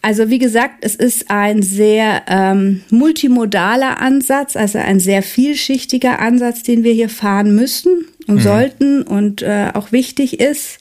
Also 0.00 0.30
wie 0.30 0.38
gesagt, 0.38 0.84
es 0.84 0.94
ist 0.94 1.28
ein 1.28 1.62
sehr 1.62 2.22
ähm, 2.28 2.82
multimodaler 2.90 4.00
Ansatz, 4.00 4.54
also 4.56 4.78
ein 4.78 5.00
sehr 5.00 5.22
vielschichtiger 5.24 6.20
Ansatz, 6.20 6.62
den 6.62 6.84
wir 6.84 6.92
hier 6.92 7.08
fahren 7.08 7.56
müssen. 7.56 8.06
und 8.26 8.36
mhm. 8.36 8.40
sollten 8.40 9.02
und 9.02 9.42
äh, 9.42 9.70
auch 9.74 9.90
wichtig 9.90 10.38
ist. 10.38 10.78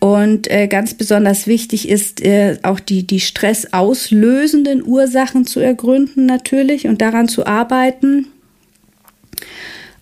Und 0.00 0.50
äh, 0.50 0.66
ganz 0.66 0.94
besonders 0.94 1.46
wichtig 1.46 1.88
ist 1.88 2.24
äh, 2.24 2.56
auch 2.62 2.80
die, 2.80 3.06
die 3.06 3.20
stressauslösenden 3.20 4.82
Ursachen 4.84 5.46
zu 5.46 5.60
ergründen 5.60 6.24
natürlich 6.24 6.86
und 6.86 7.02
daran 7.02 7.28
zu 7.28 7.46
arbeiten. 7.46 8.26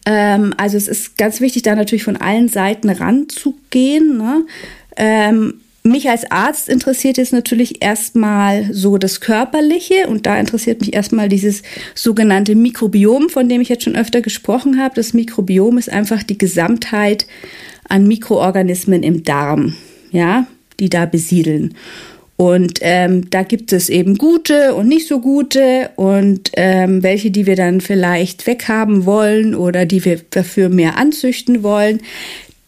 Ähm, 0.07 0.55
also 0.57 0.77
es 0.77 0.87
ist 0.87 1.19
ganz 1.19 1.41
wichtig, 1.41 1.63
da 1.63 1.75
natürlich 1.75 2.05
von 2.05 2.17
allen 2.17 2.49
Seiten 2.49 2.89
ranzugehen. 2.89 4.17
Ne? 4.19 4.47
Ähm, 4.97 5.55
mich 5.83 6.09
als 6.09 6.31
Arzt 6.31 6.69
interessiert 6.69 7.19
jetzt 7.19 7.33
natürlich 7.33 7.83
erstmal 7.83 8.73
so 8.73 8.99
das 8.99 9.21
Körperliche 9.21 10.07
und 10.07 10.27
da 10.27 10.39
interessiert 10.39 10.81
mich 10.81 10.95
erstmal 10.95 11.29
dieses 11.29 11.63
sogenannte 11.95 12.55
Mikrobiom, 12.55 13.31
von 13.31 13.49
dem 13.49 13.61
ich 13.61 13.69
jetzt 13.69 13.85
schon 13.85 13.97
öfter 13.97 14.21
gesprochen 14.21 14.81
habe. 14.81 14.95
Das 14.95 15.13
Mikrobiom 15.13 15.77
ist 15.79 15.91
einfach 15.91 16.23
die 16.23 16.39
Gesamtheit 16.39 17.27
an 17.89 18.07
Mikroorganismen 18.07 19.03
im 19.03 19.25
Darm, 19.25 19.75
ja, 20.11 20.47
die 20.81 20.89
da 20.89 21.07
besiedeln. 21.07 21.75
Und 22.37 22.79
ähm, 22.83 23.29
da 23.31 23.43
gibt 23.43 23.73
es 23.73 23.89
eben 23.89 24.17
gute 24.17 24.77
und 24.77 24.87
nicht 24.87 25.09
so 25.09 25.19
gute 25.19 25.91
und 25.97 26.53
ähm, 26.55 27.03
welche, 27.03 27.33
die 27.33 27.47
wir 27.47 27.57
dann 27.57 27.81
vielleicht 27.81 28.47
weghaben 28.47 29.07
wollen 29.07 29.57
oder 29.57 29.87
die 29.87 30.05
wir 30.05 30.21
dafür 30.31 30.69
mehr 30.69 30.97
anzüchten 30.97 31.65
wollen. 31.65 32.01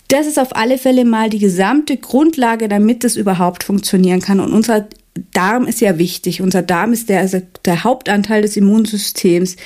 Das 0.08 0.26
ist 0.26 0.40
auf 0.40 0.56
alle 0.56 0.76
Fälle 0.76 1.04
mal 1.04 1.30
die 1.30 1.38
gesamte 1.38 1.96
Grundlage, 1.96 2.66
damit 2.66 3.04
es 3.04 3.14
überhaupt 3.14 3.62
funktionieren 3.62 4.20
kann. 4.20 4.40
Und 4.40 4.52
unser 4.52 4.88
Darm 5.32 5.66
ist 5.66 5.80
ja 5.80 5.98
wichtig. 5.98 6.40
Unser 6.40 6.62
Darm 6.62 6.92
ist 6.92 7.08
der, 7.08 7.20
also 7.20 7.42
der 7.64 7.84
Hauptanteil 7.84 8.42
des 8.42 8.56
Immunsystems. 8.56 9.56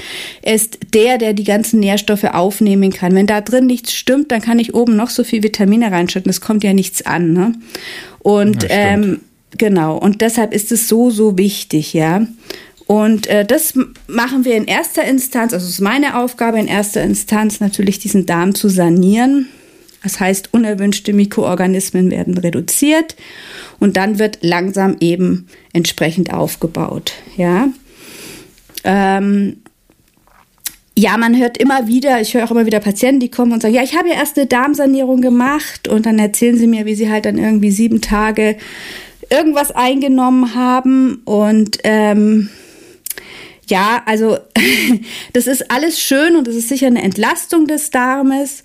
Er 0.42 0.54
ist 0.54 0.78
der, 0.94 1.18
der 1.18 1.34
die 1.34 1.44
ganzen 1.44 1.80
Nährstoffe 1.80 2.24
aufnehmen 2.24 2.92
kann. 2.92 3.14
Wenn 3.14 3.26
da 3.26 3.40
drin 3.40 3.66
nichts 3.66 3.92
stimmt, 3.92 4.32
dann 4.32 4.40
kann 4.40 4.58
ich 4.58 4.74
oben 4.74 4.96
noch 4.96 5.10
so 5.10 5.22
viel 5.22 5.42
Vitamine 5.42 5.90
reinschütten. 5.90 6.30
Das 6.30 6.40
kommt 6.40 6.64
ja 6.64 6.72
nichts 6.72 7.04
an. 7.04 7.32
Ne? 7.32 7.54
Und 8.20 8.62
ja, 8.64 8.70
ähm, 8.70 9.20
genau. 9.56 9.98
Und 9.98 10.22
deshalb 10.22 10.54
ist 10.54 10.72
es 10.72 10.88
so, 10.88 11.10
so 11.10 11.36
wichtig, 11.36 11.92
ja. 11.92 12.26
Und 12.86 13.26
äh, 13.28 13.44
das 13.44 13.74
machen 14.06 14.44
wir 14.44 14.56
in 14.56 14.66
erster 14.66 15.04
Instanz, 15.04 15.54
also 15.54 15.64
es 15.64 15.74
ist 15.74 15.80
meine 15.80 16.18
Aufgabe 16.18 16.58
in 16.58 16.66
erster 16.66 17.02
Instanz 17.02 17.60
natürlich 17.60 17.98
diesen 17.98 18.26
Darm 18.26 18.54
zu 18.54 18.68
sanieren 18.68 19.48
das 20.04 20.20
heißt, 20.20 20.52
unerwünschte 20.52 21.12
Mikroorganismen 21.12 22.10
werden 22.10 22.38
reduziert 22.38 23.16
und 23.80 23.96
dann 23.96 24.18
wird 24.18 24.38
langsam 24.42 24.96
eben 25.00 25.48
entsprechend 25.72 26.32
aufgebaut. 26.32 27.14
Ja. 27.36 27.68
Ähm, 28.84 29.56
ja, 30.96 31.16
man 31.16 31.36
hört 31.36 31.58
immer 31.58 31.88
wieder, 31.88 32.20
ich 32.20 32.34
höre 32.34 32.44
auch 32.44 32.50
immer 32.50 32.66
wieder 32.66 32.80
Patienten, 32.80 33.20
die 33.20 33.30
kommen 33.30 33.52
und 33.52 33.62
sagen, 33.62 33.74
ja, 33.74 33.82
ich 33.82 33.96
habe 33.96 34.10
ja 34.10 34.14
erst 34.14 34.38
eine 34.38 34.46
Darmsanierung 34.46 35.22
gemacht 35.22 35.88
und 35.88 36.06
dann 36.06 36.18
erzählen 36.18 36.56
sie 36.56 36.68
mir, 36.68 36.84
wie 36.84 36.94
sie 36.94 37.10
halt 37.10 37.24
dann 37.24 37.38
irgendwie 37.38 37.72
sieben 37.72 38.00
Tage 38.00 38.56
irgendwas 39.30 39.70
eingenommen 39.70 40.54
haben 40.54 41.22
und 41.24 41.78
ähm, 41.82 42.50
ja, 43.68 44.02
also 44.04 44.36
das 45.32 45.46
ist 45.46 45.70
alles 45.70 45.98
schön 45.98 46.36
und 46.36 46.46
das 46.46 46.54
ist 46.54 46.68
sicher 46.68 46.86
eine 46.88 47.02
Entlastung 47.02 47.66
des 47.66 47.90
Darmes, 47.90 48.62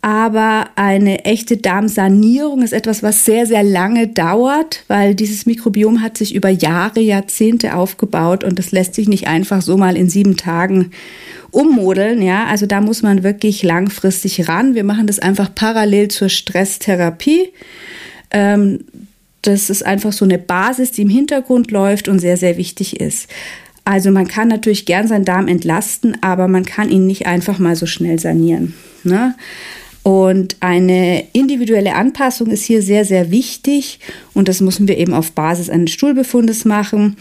aber 0.00 0.68
eine 0.76 1.24
echte 1.24 1.56
Darmsanierung 1.56 2.62
ist 2.62 2.72
etwas, 2.72 3.02
was 3.02 3.24
sehr, 3.24 3.46
sehr 3.46 3.64
lange 3.64 4.06
dauert, 4.06 4.84
weil 4.86 5.16
dieses 5.16 5.44
Mikrobiom 5.44 6.02
hat 6.02 6.16
sich 6.16 6.34
über 6.34 6.50
Jahre, 6.50 7.00
Jahrzehnte 7.00 7.74
aufgebaut 7.74 8.44
und 8.44 8.60
das 8.60 8.70
lässt 8.70 8.94
sich 8.94 9.08
nicht 9.08 9.26
einfach 9.26 9.60
so 9.60 9.76
mal 9.76 9.96
in 9.96 10.08
sieben 10.08 10.36
Tagen 10.36 10.92
ummodeln. 11.50 12.22
Ja, 12.22 12.46
also 12.46 12.66
da 12.66 12.80
muss 12.80 13.02
man 13.02 13.24
wirklich 13.24 13.64
langfristig 13.64 14.48
ran. 14.48 14.76
Wir 14.76 14.84
machen 14.84 15.08
das 15.08 15.18
einfach 15.18 15.52
parallel 15.52 16.08
zur 16.08 16.28
Stresstherapie. 16.28 17.48
Ähm, 18.30 18.84
das 19.42 19.68
ist 19.68 19.84
einfach 19.84 20.12
so 20.12 20.24
eine 20.24 20.38
Basis, 20.38 20.92
die 20.92 21.02
im 21.02 21.08
Hintergrund 21.08 21.72
läuft 21.72 22.06
und 22.06 22.20
sehr, 22.20 22.36
sehr 22.36 22.56
wichtig 22.56 23.00
ist. 23.00 23.28
Also 23.84 24.10
man 24.10 24.28
kann 24.28 24.48
natürlich 24.48 24.84
gern 24.84 25.08
seinen 25.08 25.24
Darm 25.24 25.48
entlasten, 25.48 26.18
aber 26.20 26.46
man 26.46 26.64
kann 26.66 26.90
ihn 26.90 27.06
nicht 27.06 27.26
einfach 27.26 27.58
mal 27.58 27.74
so 27.74 27.86
schnell 27.86 28.18
sanieren. 28.18 28.74
Ne? 29.02 29.34
Und 30.02 30.56
eine 30.60 31.24
individuelle 31.32 31.94
Anpassung 31.94 32.48
ist 32.50 32.64
hier 32.64 32.82
sehr, 32.82 33.04
sehr 33.04 33.30
wichtig. 33.30 34.00
Und 34.34 34.48
das 34.48 34.60
müssen 34.60 34.88
wir 34.88 34.96
eben 34.96 35.12
auf 35.12 35.32
Basis 35.32 35.68
eines 35.68 35.90
Stuhlbefundes 35.90 36.64
machen. 36.64 37.16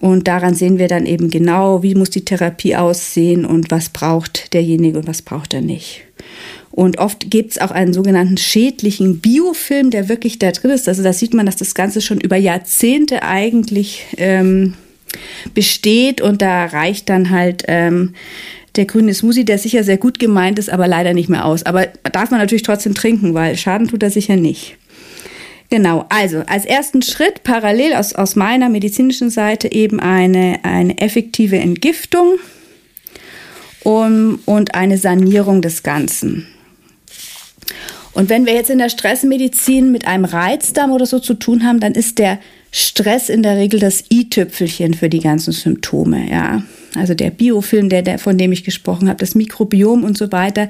Und 0.00 0.26
daran 0.26 0.54
sehen 0.54 0.78
wir 0.78 0.88
dann 0.88 1.06
eben 1.06 1.30
genau, 1.30 1.82
wie 1.82 1.94
muss 1.94 2.10
die 2.10 2.24
Therapie 2.24 2.76
aussehen 2.76 3.44
und 3.44 3.70
was 3.70 3.88
braucht 3.88 4.52
derjenige 4.52 4.98
und 4.98 5.06
was 5.06 5.22
braucht 5.22 5.54
er 5.54 5.60
nicht. 5.60 6.02
Und 6.70 6.98
oft 6.98 7.30
gibt 7.30 7.52
es 7.52 7.58
auch 7.58 7.70
einen 7.70 7.92
sogenannten 7.92 8.36
schädlichen 8.36 9.20
Biofilm, 9.20 9.90
der 9.90 10.08
wirklich 10.08 10.40
da 10.40 10.50
drin 10.50 10.72
ist. 10.72 10.88
Also 10.88 11.04
da 11.04 11.12
sieht 11.12 11.32
man, 11.32 11.46
dass 11.46 11.54
das 11.54 11.76
Ganze 11.76 12.00
schon 12.00 12.20
über 12.20 12.36
Jahrzehnte 12.36 13.22
eigentlich 13.22 14.04
ähm, 14.16 14.74
besteht 15.54 16.20
und 16.20 16.42
da 16.42 16.64
reicht 16.64 17.08
dann 17.08 17.30
halt 17.30 17.62
ähm, 17.68 18.14
der 18.76 18.86
grüne 18.86 19.14
Smoothie, 19.14 19.44
der 19.44 19.58
sicher 19.58 19.84
sehr 19.84 19.98
gut 19.98 20.18
gemeint 20.18 20.58
ist, 20.58 20.70
aber 20.70 20.88
leider 20.88 21.14
nicht 21.14 21.28
mehr 21.28 21.44
aus. 21.44 21.64
Aber 21.64 21.86
darf 22.12 22.30
man 22.30 22.40
natürlich 22.40 22.62
trotzdem 22.62 22.94
trinken, 22.94 23.34
weil 23.34 23.56
Schaden 23.56 23.88
tut 23.88 24.02
er 24.02 24.10
sicher 24.10 24.36
nicht. 24.36 24.76
Genau, 25.70 26.06
also 26.08 26.42
als 26.46 26.66
ersten 26.66 27.02
Schritt 27.02 27.42
parallel 27.42 27.94
aus, 27.94 28.14
aus 28.14 28.36
meiner 28.36 28.68
medizinischen 28.68 29.30
Seite 29.30 29.72
eben 29.72 29.98
eine, 29.98 30.60
eine 30.62 30.98
effektive 30.98 31.56
Entgiftung 31.56 32.34
um, 33.82 34.40
und 34.44 34.74
eine 34.74 34.98
Sanierung 34.98 35.62
des 35.62 35.82
Ganzen. 35.82 36.46
Und 38.12 38.28
wenn 38.28 38.46
wir 38.46 38.54
jetzt 38.54 38.70
in 38.70 38.78
der 38.78 38.90
Stressmedizin 38.90 39.90
mit 39.90 40.06
einem 40.06 40.24
Reizdarm 40.24 40.92
oder 40.92 41.06
so 41.06 41.18
zu 41.18 41.34
tun 41.34 41.64
haben, 41.64 41.80
dann 41.80 41.94
ist 41.94 42.18
der 42.18 42.38
Stress 42.70 43.28
in 43.28 43.42
der 43.42 43.56
Regel 43.56 43.80
das 43.80 44.04
i-Tüpfelchen 44.12 44.94
für 44.94 45.08
die 45.08 45.20
ganzen 45.20 45.52
Symptome, 45.52 46.30
ja 46.30 46.62
also 46.96 47.14
der 47.14 47.30
Biofilm, 47.30 47.88
der, 47.88 48.02
der, 48.02 48.18
von 48.18 48.38
dem 48.38 48.52
ich 48.52 48.64
gesprochen 48.64 49.08
habe, 49.08 49.18
das 49.18 49.34
Mikrobiom 49.34 50.04
und 50.04 50.16
so 50.16 50.32
weiter, 50.32 50.68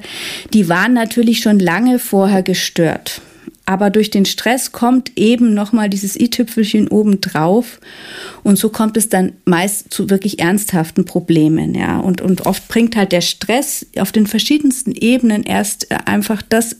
die 0.53 0.69
waren 0.69 0.93
natürlich 0.93 1.39
schon 1.39 1.59
lange 1.59 1.99
vorher 1.99 2.43
gestört. 2.43 3.21
Aber 3.67 3.89
durch 3.89 4.11
den 4.11 4.25
Stress 4.25 4.71
kommt 4.71 5.13
eben 5.15 5.55
nochmal 5.55 5.89
dieses 5.89 6.19
i-Tüpfelchen 6.19 6.87
oben 6.87 7.19
drauf. 7.19 7.79
Und 8.43 8.59
so 8.59 8.69
kommt 8.69 8.95
es 8.95 9.09
dann 9.09 9.33
meist 9.45 9.91
zu 9.91 10.09
wirklich 10.11 10.37
ernsthaften 10.37 11.05
Problemen, 11.05 11.73
ja. 11.73 11.97
Und, 11.97 12.21
und 12.21 12.45
oft 12.45 12.67
bringt 12.67 12.95
halt 12.95 13.11
der 13.11 13.21
Stress 13.21 13.87
auf 13.97 14.11
den 14.11 14.27
verschiedensten 14.27 14.91
Ebenen 14.91 15.43
erst 15.43 15.89
äh, 15.91 15.97
einfach 16.05 16.43
das 16.43 16.75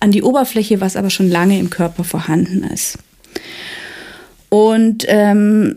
an 0.00 0.12
die 0.12 0.22
Oberfläche, 0.22 0.80
was 0.80 0.96
aber 0.96 1.10
schon 1.10 1.28
lange 1.28 1.58
im 1.58 1.68
Körper 1.68 2.04
vorhanden 2.04 2.64
ist. 2.64 2.98
Und 4.48 5.04
ähm, 5.08 5.76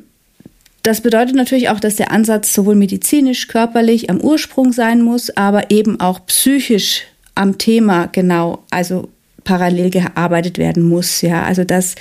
das 0.83 1.01
bedeutet 1.01 1.35
natürlich 1.35 1.69
auch, 1.69 1.79
dass 1.79 1.95
der 1.95 2.11
Ansatz 2.11 2.53
sowohl 2.53 2.75
medizinisch, 2.75 3.47
körperlich 3.47 4.09
am 4.09 4.19
Ursprung 4.19 4.73
sein 4.73 5.01
muss, 5.01 5.29
aber 5.35 5.71
eben 5.71 5.99
auch 5.99 6.25
psychisch 6.25 7.03
am 7.35 7.57
Thema 7.57 8.07
genau, 8.07 8.63
also 8.69 9.09
parallel 9.43 9.89
gearbeitet 9.89 10.57
werden 10.57 10.83
muss, 10.83 11.21
ja. 11.21 11.43
Also 11.43 11.63
dass 11.63 11.95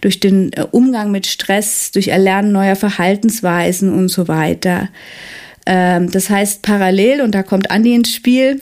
durch 0.00 0.20
den 0.20 0.52
äh, 0.52 0.66
Umgang 0.70 1.10
mit 1.10 1.26
Stress, 1.26 1.90
durch 1.92 2.08
Erlernen 2.08 2.52
neuer 2.52 2.76
Verhaltensweisen 2.76 3.92
und 3.92 4.08
so 4.08 4.28
weiter. 4.28 4.88
Ähm, 5.66 6.10
das 6.10 6.30
heißt 6.30 6.62
parallel, 6.62 7.22
und 7.22 7.34
da 7.34 7.42
kommt 7.42 7.70
Andi 7.70 7.94
ins 7.94 8.14
Spiel, 8.14 8.60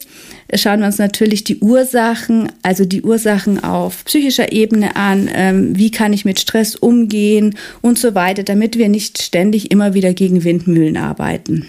schauen 0.56 0.80
wir 0.80 0.87
uns 0.87 0.99
natürlich 0.99 1.44
die 1.44 1.58
Ursachen, 1.58 2.50
also 2.62 2.84
die 2.84 3.02
Ursachen 3.02 3.62
auf 3.62 4.04
psychischer 4.04 4.52
Ebene 4.52 4.96
an, 4.96 5.28
ähm, 5.32 5.76
wie 5.76 5.90
kann 5.90 6.12
ich 6.12 6.25
mit 6.25 6.40
Stress 6.40 6.76
umgehen 6.76 7.56
und 7.82 7.99
so 7.99 8.14
weiter, 8.14 8.42
damit 8.42 8.78
wir 8.78 8.88
nicht 8.88 9.23
ständig 9.23 9.70
immer 9.70 9.94
wieder 9.94 10.14
gegen 10.14 10.44
Windmühlen 10.44 10.96
arbeiten. 10.96 11.66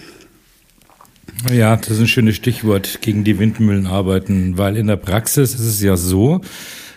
Ja, 1.52 1.76
das 1.76 1.92
ist 1.92 2.00
ein 2.00 2.08
schönes 2.08 2.36
Stichwort, 2.36 3.00
gegen 3.02 3.24
die 3.24 3.38
Windmühlen 3.38 3.88
arbeiten, 3.88 4.58
weil 4.58 4.78
in 4.78 4.88
der 4.88 4.96
Praxis 4.96 5.54
ist 5.54 5.60
es 5.60 5.82
ja 5.82 5.96
so, 5.96 6.42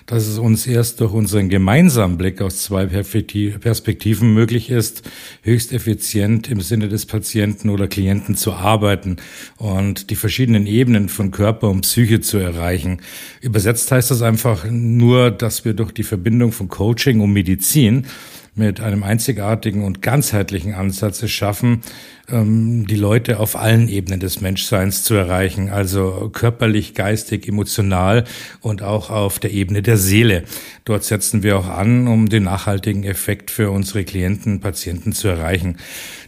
dass 0.08 0.26
es 0.26 0.38
uns 0.38 0.66
erst 0.66 1.00
durch 1.00 1.12
unseren 1.12 1.50
gemeinsamen 1.50 2.16
Blick 2.16 2.40
aus 2.40 2.62
zwei 2.62 2.86
Perspektiven 2.86 4.32
möglich 4.32 4.70
ist, 4.70 5.02
höchst 5.42 5.72
effizient 5.72 6.50
im 6.50 6.62
Sinne 6.62 6.88
des 6.88 7.04
Patienten 7.04 7.68
oder 7.68 7.88
Klienten 7.88 8.34
zu 8.34 8.54
arbeiten 8.54 9.16
und 9.58 10.08
die 10.08 10.16
verschiedenen 10.16 10.66
Ebenen 10.66 11.10
von 11.10 11.30
Körper 11.30 11.68
und 11.68 11.82
Psyche 11.82 12.20
zu 12.20 12.38
erreichen. 12.38 13.02
Übersetzt 13.42 13.92
heißt 13.92 14.10
das 14.10 14.22
einfach 14.22 14.64
nur, 14.70 15.30
dass 15.30 15.66
wir 15.66 15.74
durch 15.74 15.92
die 15.92 16.04
Verbindung 16.04 16.52
von 16.52 16.68
Coaching 16.68 17.20
und 17.20 17.34
Medizin 17.34 18.06
mit 18.58 18.80
einem 18.80 19.02
einzigartigen 19.02 19.84
und 19.84 20.02
ganzheitlichen 20.02 20.74
Ansatz 20.74 21.22
es 21.22 21.30
schaffen, 21.30 21.82
ähm, 22.30 22.86
die 22.86 22.96
Leute 22.96 23.40
auf 23.40 23.56
allen 23.56 23.88
Ebenen 23.88 24.20
des 24.20 24.40
Menschseins 24.40 25.02
zu 25.02 25.14
erreichen, 25.14 25.70
also 25.70 26.30
körperlich, 26.32 26.94
geistig, 26.94 27.48
emotional 27.48 28.24
und 28.60 28.82
auch 28.82 29.10
auf 29.10 29.38
der 29.38 29.52
Ebene 29.52 29.82
der 29.82 29.96
Seele. 29.96 30.44
Dort 30.84 31.04
setzen 31.04 31.42
wir 31.42 31.58
auch 31.58 31.68
an, 31.68 32.08
um 32.08 32.28
den 32.28 32.44
nachhaltigen 32.44 33.04
Effekt 33.04 33.50
für 33.50 33.70
unsere 33.70 34.04
Klienten, 34.04 34.60
Patienten 34.60 35.12
zu 35.12 35.28
erreichen. 35.28 35.76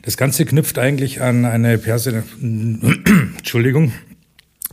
Das 0.02 0.16
Ganze 0.16 0.44
knüpft 0.46 0.78
eigentlich 0.78 1.20
an 1.20 1.44
eine 1.44 1.76
Person, 1.76 2.22
Entschuldigung, 3.36 3.92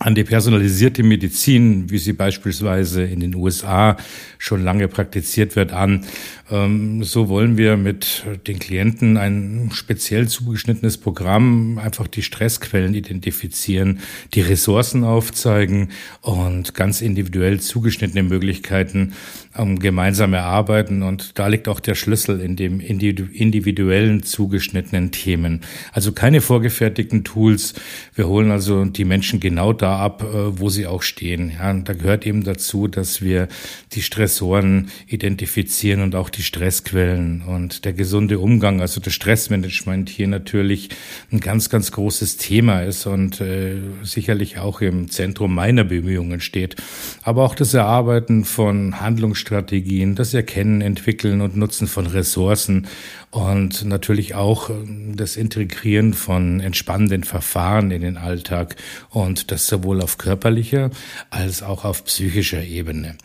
an 0.07 0.15
die 0.15 0.23
personalisierte 0.23 1.03
Medizin, 1.03 1.89
wie 1.89 1.97
sie 1.97 2.13
beispielsweise 2.13 3.03
in 3.03 3.19
den 3.19 3.35
USA 3.35 3.97
schon 4.37 4.63
lange 4.63 4.87
praktiziert 4.87 5.57
wird, 5.57 5.73
an. 5.73 6.05
Ähm, 6.49 7.03
so 7.03 7.27
wollen 7.27 7.57
wir 7.57 7.75
mit 7.75 8.23
den 8.47 8.57
Klienten 8.57 9.17
ein 9.17 9.69
speziell 9.73 10.29
zugeschnittenes 10.29 10.97
Programm 10.97 11.77
einfach 11.77 12.07
die 12.07 12.21
Stressquellen 12.21 12.93
identifizieren, 12.93 13.99
die 14.33 14.39
Ressourcen 14.39 15.03
aufzeigen 15.03 15.89
und 16.21 16.73
ganz 16.73 17.01
individuell 17.01 17.59
zugeschnittene 17.59 18.23
Möglichkeiten 18.23 19.11
ähm, 19.57 19.77
gemeinsam 19.77 20.33
erarbeiten. 20.33 21.03
Und 21.03 21.37
da 21.37 21.47
liegt 21.47 21.67
auch 21.67 21.81
der 21.81 21.95
Schlüssel 21.95 22.39
in 22.39 22.55
dem 22.55 22.79
individuellen 22.79 24.23
zugeschnittenen 24.23 25.11
Themen. 25.11 25.61
Also 25.91 26.13
keine 26.13 26.39
vorgefertigten 26.39 27.25
Tools. 27.25 27.73
Wir 28.15 28.29
holen 28.29 28.51
also 28.51 28.85
die 28.85 29.03
Menschen 29.03 29.41
genau 29.41 29.73
da 29.73 29.96
ab, 29.97 30.23
äh, 30.23 30.59
wo 30.59 30.69
sie 30.69 30.87
auch 30.87 31.01
stehen. 31.01 31.51
Ja, 31.57 31.69
und 31.71 31.89
da 31.89 31.93
gehört 31.93 32.25
eben 32.25 32.43
dazu, 32.43 32.87
dass 32.87 33.21
wir 33.21 33.47
die 33.93 34.01
Stressoren 34.01 34.89
identifizieren 35.07 36.01
und 36.01 36.15
auch 36.15 36.29
die 36.29 36.43
Stressquellen 36.43 37.41
und 37.41 37.85
der 37.85 37.93
gesunde 37.93 38.39
Umgang, 38.39 38.81
also 38.81 39.01
das 39.01 39.13
Stressmanagement 39.13 40.09
hier 40.09 40.27
natürlich 40.27 40.89
ein 41.31 41.39
ganz, 41.39 41.69
ganz 41.69 41.91
großes 41.91 42.37
Thema 42.37 42.81
ist 42.81 43.05
und 43.05 43.41
äh, 43.41 43.77
sicherlich 44.03 44.59
auch 44.59 44.81
im 44.81 45.09
Zentrum 45.09 45.53
meiner 45.53 45.83
Bemühungen 45.83 46.39
steht. 46.39 46.75
Aber 47.23 47.43
auch 47.43 47.55
das 47.55 47.73
Erarbeiten 47.73 48.45
von 48.45 48.99
Handlungsstrategien, 49.01 50.15
das 50.15 50.33
Erkennen, 50.33 50.81
Entwickeln 50.81 51.41
und 51.41 51.55
Nutzen 51.57 51.87
von 51.87 52.07
Ressourcen 52.07 52.87
und 53.31 53.85
natürlich 53.85 54.35
auch 54.35 54.69
äh, 54.69 54.73
das 55.15 55.35
Integrieren 55.35 56.13
von 56.13 56.59
entspannenden 56.59 57.23
Verfahren 57.23 57.91
in 57.91 58.01
den 58.01 58.17
Alltag 58.17 58.75
und 59.09 59.51
das 59.51 59.67
sowohl 59.77 60.01
auf 60.01 60.17
körperlicher 60.17 60.89
als 61.29 61.63
auch 61.63 61.85
auf 61.85 62.03
psychischer 62.05 62.63
Ebene. 62.63 63.15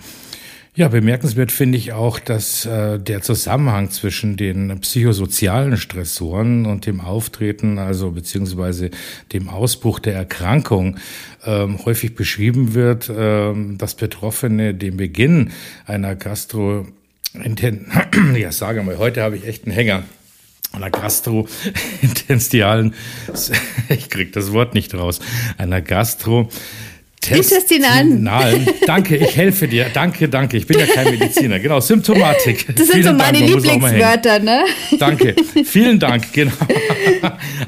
Ja, 0.75 0.88
bemerkenswert 0.88 1.52
finde 1.52 1.76
ich 1.76 1.92
auch, 1.92 2.18
dass 2.18 2.64
äh, 2.64 2.99
der 2.99 3.21
Zusammenhang 3.21 3.90
zwischen 3.90 4.38
den 4.38 4.80
psychosozialen 4.80 5.76
Stressoren 5.76 6.64
und 6.64 6.87
dem 6.87 7.02
Auftreten, 7.02 7.78
also 7.78 8.11
beziehungsweise 8.12 8.90
dem 9.35 9.50
Ausbruch 9.50 9.99
der 9.99 10.14
Erkrankung, 10.14 10.97
ähm, 11.44 11.85
häufig 11.85 12.14
beschrieben 12.14 12.73
wird, 12.73 13.11
ähm, 13.14 13.76
dass 13.76 13.97
Betroffene 13.97 14.73
den 14.75 14.97
Beginn 14.97 15.50
einer 15.85 16.16
Gastro 16.16 16.87
ja, 18.37 18.52
sage 18.52 18.82
mal, 18.82 18.97
heute 18.99 19.23
habe 19.23 19.37
ich 19.37 19.47
echt 19.47 19.66
einen 19.66 19.75
Hänger 19.75 20.04
einer 20.73 20.90
gastrointestinalen, 22.32 22.94
ich 23.88 24.08
krieg 24.08 24.32
das 24.32 24.52
Wort 24.52 24.74
nicht 24.74 24.94
raus, 24.94 25.20
einer 25.58 25.80
Gastro 25.80 26.48
Intestinalen. 27.30 28.28
Danke, 28.84 29.16
ich 29.16 29.36
helfe 29.36 29.68
dir. 29.68 29.86
Danke, 29.94 30.28
danke. 30.28 30.56
Ich 30.56 30.66
bin 30.66 30.80
ja 30.80 30.86
kein 30.86 31.08
Mediziner. 31.16 31.60
Genau, 31.60 31.78
Symptomatik. 31.78 32.66
Das 32.66 32.88
sind 32.88 32.94
Vielen 32.94 33.04
so 33.04 33.12
meine 33.12 33.38
Dank. 33.38 33.48
Lieblingswörter, 33.48 34.38
ne? 34.40 34.64
Danke. 34.98 35.36
Vielen 35.64 36.00
Dank, 36.00 36.32
genau. 36.32 36.52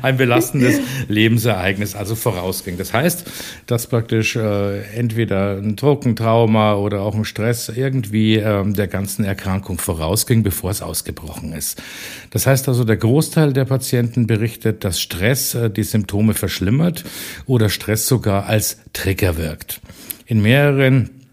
Ein 0.04 0.18
belastendes 0.18 0.80
Lebensereignis 1.08 1.94
also 1.94 2.14
vorausging. 2.14 2.76
Das 2.76 2.92
heißt, 2.92 3.24
dass 3.64 3.86
praktisch 3.86 4.36
äh, 4.36 4.82
entweder 4.94 5.56
ein 5.56 5.76
Druckentrauma 5.76 6.74
oder 6.74 7.00
auch 7.00 7.14
ein 7.14 7.24
Stress 7.24 7.70
irgendwie 7.70 8.36
äh, 8.36 8.70
der 8.70 8.86
ganzen 8.86 9.24
Erkrankung 9.24 9.78
vorausging, 9.78 10.42
bevor 10.42 10.70
es 10.70 10.82
ausgebrochen 10.82 11.54
ist. 11.54 11.82
Das 12.28 12.46
heißt 12.46 12.68
also, 12.68 12.84
der 12.84 12.98
Großteil 12.98 13.54
der 13.54 13.64
Patienten 13.64 14.26
berichtet, 14.26 14.84
dass 14.84 15.00
Stress 15.00 15.54
äh, 15.54 15.70
die 15.70 15.84
Symptome 15.84 16.34
verschlimmert 16.34 17.02
oder 17.46 17.70
Stress 17.70 18.06
sogar 18.06 18.44
als 18.44 18.76
Trigger 18.92 19.38
wirkt. 19.38 19.80
In 20.26 20.42
mehreren 20.42 21.23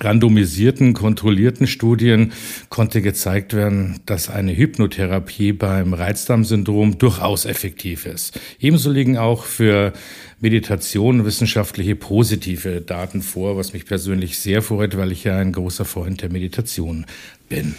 randomisierten, 0.00 0.92
kontrollierten 0.92 1.66
Studien 1.66 2.32
konnte 2.68 3.02
gezeigt 3.02 3.54
werden, 3.54 4.00
dass 4.06 4.28
eine 4.28 4.56
Hypnotherapie 4.56 5.52
beim 5.52 5.94
Reizdarmsyndrom 5.94 6.98
durchaus 6.98 7.44
effektiv 7.44 8.06
ist. 8.06 8.38
Ebenso 8.58 8.90
liegen 8.90 9.16
auch 9.16 9.44
für 9.44 9.92
Meditation 10.40 11.24
wissenschaftliche 11.24 11.96
positive 11.96 12.80
Daten 12.80 13.22
vor, 13.22 13.56
was 13.56 13.72
mich 13.72 13.86
persönlich 13.86 14.38
sehr 14.38 14.62
freut, 14.62 14.96
weil 14.96 15.12
ich 15.12 15.24
ja 15.24 15.38
ein 15.38 15.52
großer 15.52 15.84
Freund 15.84 16.22
der 16.22 16.30
Meditation 16.30 17.06
bin. 17.48 17.74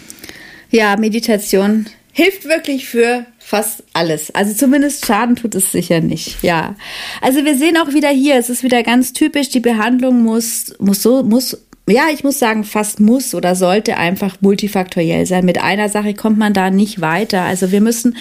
Ja, 0.70 0.96
Meditation 0.96 1.86
hilft 2.12 2.46
wirklich 2.46 2.88
für 2.88 3.26
fast 3.38 3.84
alles. 3.92 4.34
Also 4.34 4.54
zumindest 4.54 5.06
Schaden 5.06 5.36
tut 5.36 5.54
es 5.54 5.70
sicher 5.70 6.00
nicht. 6.00 6.42
Ja. 6.42 6.74
Also 7.20 7.44
wir 7.44 7.56
sehen 7.56 7.76
auch 7.76 7.92
wieder 7.92 8.08
hier, 8.08 8.36
es 8.36 8.50
ist 8.50 8.64
wieder 8.64 8.82
ganz 8.82 9.12
typisch, 9.12 9.50
die 9.50 9.60
Behandlung 9.60 10.22
muss, 10.22 10.74
muss 10.80 11.02
so, 11.02 11.22
muss 11.22 11.65
ja, 11.88 12.08
ich 12.12 12.24
muss 12.24 12.38
sagen, 12.38 12.64
fast 12.64 12.98
muss 12.98 13.34
oder 13.34 13.54
sollte 13.54 13.96
einfach 13.96 14.36
multifaktoriell 14.40 15.24
sein. 15.24 15.44
Mit 15.44 15.62
einer 15.62 15.88
Sache 15.88 16.14
kommt 16.14 16.36
man 16.36 16.52
da 16.52 16.70
nicht 16.70 17.00
weiter. 17.00 17.42
Also 17.42 17.70
wir 17.70 17.80
müssen 17.80 18.16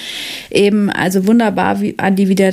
eben, 0.51 0.91
also 0.91 1.25
wunderbar, 1.25 1.81
wie 1.81 1.97
Andi 1.97 2.29
wieder 2.29 2.51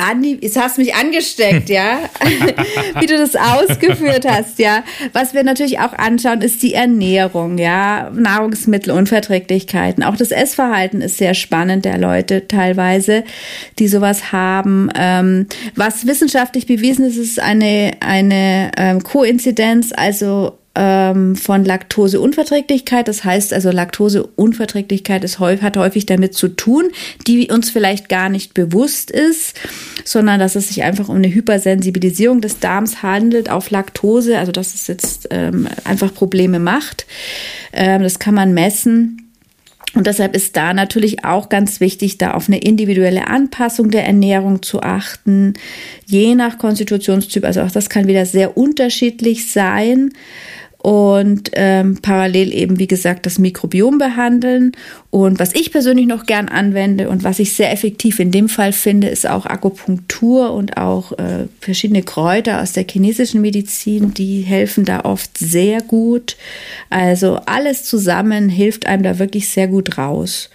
Andi, 0.00 0.38
jetzt 0.40 0.58
hast 0.58 0.78
du 0.78 0.82
mich 0.82 0.94
angesteckt, 0.94 1.68
ja, 1.68 1.98
wie 3.00 3.06
du 3.06 3.18
das 3.18 3.36
ausgeführt 3.36 4.26
hast, 4.28 4.58
ja. 4.58 4.82
Was 5.12 5.34
wir 5.34 5.44
natürlich 5.44 5.78
auch 5.80 5.92
anschauen, 5.92 6.40
ist 6.40 6.62
die 6.62 6.74
Ernährung, 6.74 7.58
ja, 7.58 8.10
Nahrungsmittelunverträglichkeiten. 8.14 10.02
Auch 10.02 10.16
das 10.16 10.30
Essverhalten 10.30 11.02
ist 11.02 11.18
sehr 11.18 11.34
spannend 11.34 11.84
der 11.84 11.98
Leute 11.98 12.48
teilweise, 12.48 13.24
die 13.78 13.88
sowas 13.88 14.32
haben. 14.32 14.88
Ähm, 14.96 15.46
was 15.74 16.06
wissenschaftlich 16.06 16.66
bewiesen 16.66 17.04
ist, 17.04 17.16
ist 17.16 17.40
eine, 17.40 17.92
eine 18.00 18.70
ähm, 18.76 19.02
Koinzidenz, 19.02 19.92
also 19.94 20.59
ähm, 20.74 21.36
von 21.36 21.64
Laktoseunverträglichkeit. 21.64 23.08
Das 23.08 23.24
heißt 23.24 23.52
also, 23.52 23.70
Laktoseunverträglichkeit 23.70 25.24
ist 25.24 25.40
hat 25.40 25.76
häufig 25.76 26.06
damit 26.06 26.34
zu 26.34 26.48
tun, 26.48 26.90
die 27.26 27.50
uns 27.50 27.70
vielleicht 27.70 28.08
gar 28.08 28.28
nicht 28.28 28.54
bewusst 28.54 29.10
ist, 29.10 29.58
sondern 30.04 30.38
dass 30.38 30.54
es 30.54 30.68
sich 30.68 30.82
einfach 30.82 31.08
um 31.08 31.16
eine 31.16 31.32
Hypersensibilisierung 31.32 32.40
des 32.40 32.60
Darms 32.60 33.02
handelt 33.02 33.50
auf 33.50 33.70
Laktose, 33.70 34.38
also 34.38 34.52
dass 34.52 34.74
es 34.74 34.86
jetzt 34.86 35.28
ähm, 35.30 35.68
einfach 35.84 36.14
Probleme 36.14 36.58
macht. 36.58 37.06
Ähm, 37.72 38.02
das 38.02 38.18
kann 38.18 38.34
man 38.34 38.54
messen. 38.54 39.29
Und 39.94 40.06
deshalb 40.06 40.36
ist 40.36 40.56
da 40.56 40.72
natürlich 40.72 41.24
auch 41.24 41.48
ganz 41.48 41.80
wichtig, 41.80 42.16
da 42.16 42.34
auf 42.34 42.48
eine 42.48 42.58
individuelle 42.58 43.26
Anpassung 43.26 43.90
der 43.90 44.06
Ernährung 44.06 44.62
zu 44.62 44.82
achten, 44.82 45.54
je 46.06 46.34
nach 46.36 46.58
Konstitutionstyp. 46.58 47.44
Also 47.44 47.62
auch 47.62 47.70
das 47.70 47.88
kann 47.88 48.06
wieder 48.06 48.24
sehr 48.24 48.56
unterschiedlich 48.56 49.50
sein 49.50 50.10
und 50.82 51.50
ähm, 51.52 51.98
parallel 52.00 52.54
eben, 52.54 52.78
wie 52.78 52.86
gesagt, 52.86 53.26
das 53.26 53.38
Mikrobiom 53.38 53.98
behandeln. 53.98 54.72
Und 55.10 55.38
was 55.38 55.54
ich 55.54 55.72
persönlich 55.72 56.06
noch 56.06 56.24
gern 56.24 56.48
anwende 56.48 57.10
und 57.10 57.22
was 57.22 57.38
ich 57.38 57.52
sehr 57.52 57.70
effektiv 57.70 58.18
in 58.18 58.30
dem 58.30 58.48
Fall 58.48 58.72
finde, 58.72 59.08
ist 59.08 59.28
auch 59.28 59.44
Akupunktur 59.44 60.54
und 60.54 60.78
auch 60.78 61.12
äh, 61.12 61.48
verschiedene 61.60 62.02
Kräuter 62.02 62.62
aus 62.62 62.72
der 62.72 62.86
chinesischen 62.90 63.42
Medizin, 63.42 64.14
die 64.14 64.40
helfen 64.40 64.86
da 64.86 65.00
oft 65.00 65.36
sehr 65.36 65.82
gut. 65.82 66.38
Also 66.88 67.40
alles 67.44 67.84
zusammen 67.84 68.48
hilft 68.48 68.86
einem 68.86 69.02
da 69.02 69.18
wirklich 69.18 69.50
sehr 69.50 69.68
gut 69.68 69.98
raus. 69.98 70.48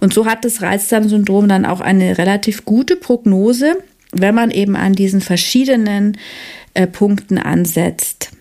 Und 0.00 0.12
so 0.12 0.26
hat 0.26 0.44
das 0.44 0.60
Reizdarmsyndrom 0.60 1.48
dann 1.48 1.64
auch 1.64 1.80
eine 1.80 2.18
relativ 2.18 2.66
gute 2.66 2.96
Prognose, 2.96 3.78
wenn 4.12 4.34
man 4.34 4.50
eben 4.50 4.76
an 4.76 4.92
diesen 4.92 5.22
verschiedenen 5.22 6.18
äh, 6.74 6.86
Punkten 6.86 7.38
ansetzt. 7.38 8.33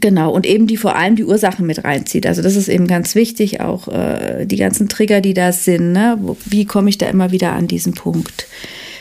Genau, 0.00 0.32
und 0.32 0.46
eben 0.46 0.66
die 0.66 0.76
vor 0.76 0.96
allem 0.96 1.16
die 1.16 1.24
Ursachen 1.24 1.66
mit 1.66 1.84
reinzieht. 1.84 2.26
Also 2.26 2.42
das 2.42 2.56
ist 2.56 2.68
eben 2.68 2.86
ganz 2.86 3.14
wichtig, 3.14 3.60
auch 3.60 3.88
äh, 3.88 4.46
die 4.46 4.56
ganzen 4.56 4.88
Trigger, 4.88 5.20
die 5.20 5.34
da 5.34 5.52
sind. 5.52 5.92
Ne? 5.92 6.18
Wie 6.46 6.64
komme 6.64 6.88
ich 6.88 6.98
da 6.98 7.06
immer 7.06 7.30
wieder 7.30 7.52
an 7.52 7.66
diesen 7.66 7.94
Punkt? 7.94 8.46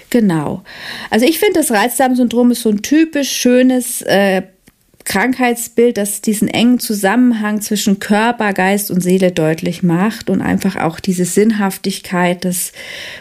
Genau. 0.09 0.63
Also 1.09 1.25
ich 1.25 1.39
finde, 1.39 1.59
das 1.59 1.71
Reizdarmsyndrom 1.71 2.51
ist 2.51 2.63
so 2.63 2.69
ein 2.69 2.81
typisch 2.81 3.31
schönes 3.31 4.01
äh, 4.01 4.41
Krankheitsbild, 5.03 5.97
das 5.97 6.21
diesen 6.21 6.47
engen 6.47 6.79
Zusammenhang 6.79 7.61
zwischen 7.61 7.99
Körper, 7.99 8.53
Geist 8.53 8.91
und 8.91 9.01
Seele 9.01 9.31
deutlich 9.31 9.83
macht 9.83 10.29
und 10.29 10.41
einfach 10.41 10.75
auch 10.75 10.99
diese 10.99 11.25
Sinnhaftigkeit 11.25 12.43
des 12.43 12.71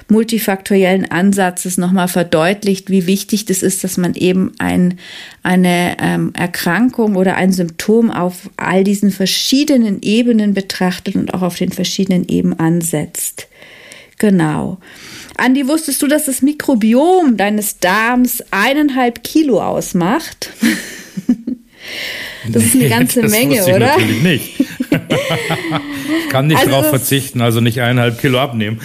multifaktoriellen 0.09 1.11
Ansatzes 1.11 1.79
nochmal 1.79 2.09
verdeutlicht, 2.09 2.91
wie 2.91 3.07
wichtig 3.07 3.45
das 3.47 3.63
ist, 3.63 3.83
dass 3.85 3.97
man 3.97 4.15
eben 4.15 4.53
ein, 4.59 4.99
eine 5.43 5.97
ähm, 6.01 6.33
Erkrankung 6.35 7.17
oder 7.17 7.37
ein 7.37 7.53
Symptom 7.53 8.11
auf 8.11 8.51
all 8.57 8.85
diesen 8.85 9.11
verschiedenen 9.11 10.03
Ebenen 10.03 10.55
betrachtet 10.55 11.17
und 11.17 11.35
auch 11.35 11.43
auf 11.43 11.57
den 11.57 11.73
verschiedenen 11.73 12.29
Ebenen 12.29 12.59
ansetzt. 12.59 13.49
Genau. 14.19 14.79
Andi, 15.39 15.67
wusstest 15.67 16.03
du, 16.03 16.07
dass 16.07 16.27
das 16.27 16.43
Mikrobiom 16.43 17.39
deines 17.39 17.79
Darms 17.79 18.45
eineinhalb 18.51 19.25
Kilo 19.25 19.63
ausmacht? 19.63 20.51
Das 22.49 22.65
ist 22.65 22.75
eine 22.75 22.89
ganze 22.89 23.23
das 23.23 23.31
Menge, 23.31 23.57
ich 23.57 23.63
oder? 23.63 23.79
Natürlich 23.79 24.23
nicht. 24.23 24.61
ich 24.61 26.29
kann 26.31 26.47
nicht 26.47 26.59
also, 26.59 26.71
darauf 26.71 26.89
verzichten, 26.89 27.41
also 27.41 27.61
nicht 27.61 27.81
eineinhalb 27.81 28.21
Kilo 28.21 28.39
abnehmen. 28.39 28.81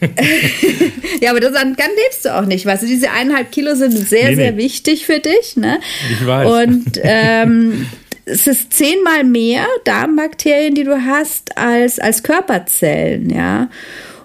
ja, 1.20 1.30
aber 1.30 1.40
das, 1.40 1.52
dann, 1.52 1.76
lebst 1.76 2.24
du 2.24 2.34
auch 2.34 2.46
nicht. 2.46 2.64
Weißt 2.64 2.82
du, 2.82 2.86
diese 2.86 3.10
eineinhalb 3.10 3.52
Kilo 3.52 3.74
sind 3.74 3.92
sehr, 3.92 4.30
nee, 4.30 4.36
sehr 4.36 4.52
nee. 4.52 4.58
wichtig 4.58 5.06
für 5.06 5.18
dich. 5.18 5.56
Ne? 5.56 5.80
Ich 6.12 6.26
weiß. 6.26 6.66
Und 6.66 7.00
ähm, 7.02 7.86
es 8.24 8.46
ist 8.46 8.72
zehnmal 8.72 9.24
mehr 9.24 9.66
Darmbakterien, 9.84 10.74
die 10.74 10.84
du 10.84 11.04
hast, 11.04 11.58
als, 11.58 11.98
als 11.98 12.22
Körperzellen, 12.22 13.30
ja. 13.30 13.68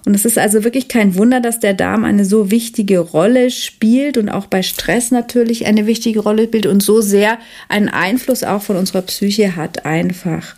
Und 0.06 0.14
es 0.14 0.24
ist 0.24 0.38
also 0.38 0.62
wirklich 0.62 0.86
kein 0.86 1.16
Wunder, 1.16 1.40
dass 1.40 1.58
der 1.58 1.74
Darm 1.74 2.04
eine 2.04 2.24
so 2.24 2.52
wichtige 2.52 3.00
Rolle 3.00 3.50
spielt 3.50 4.16
und 4.16 4.28
auch 4.28 4.46
bei 4.46 4.62
Stress 4.62 5.10
natürlich 5.10 5.66
eine 5.66 5.88
wichtige 5.88 6.20
Rolle 6.20 6.44
spielt 6.44 6.66
und 6.66 6.80
so 6.80 7.00
sehr 7.00 7.38
einen 7.68 7.88
Einfluss 7.88 8.44
auch 8.44 8.62
von 8.62 8.76
unserer 8.76 9.02
Psyche 9.02 9.56
hat 9.56 9.84
einfach. 9.84 10.54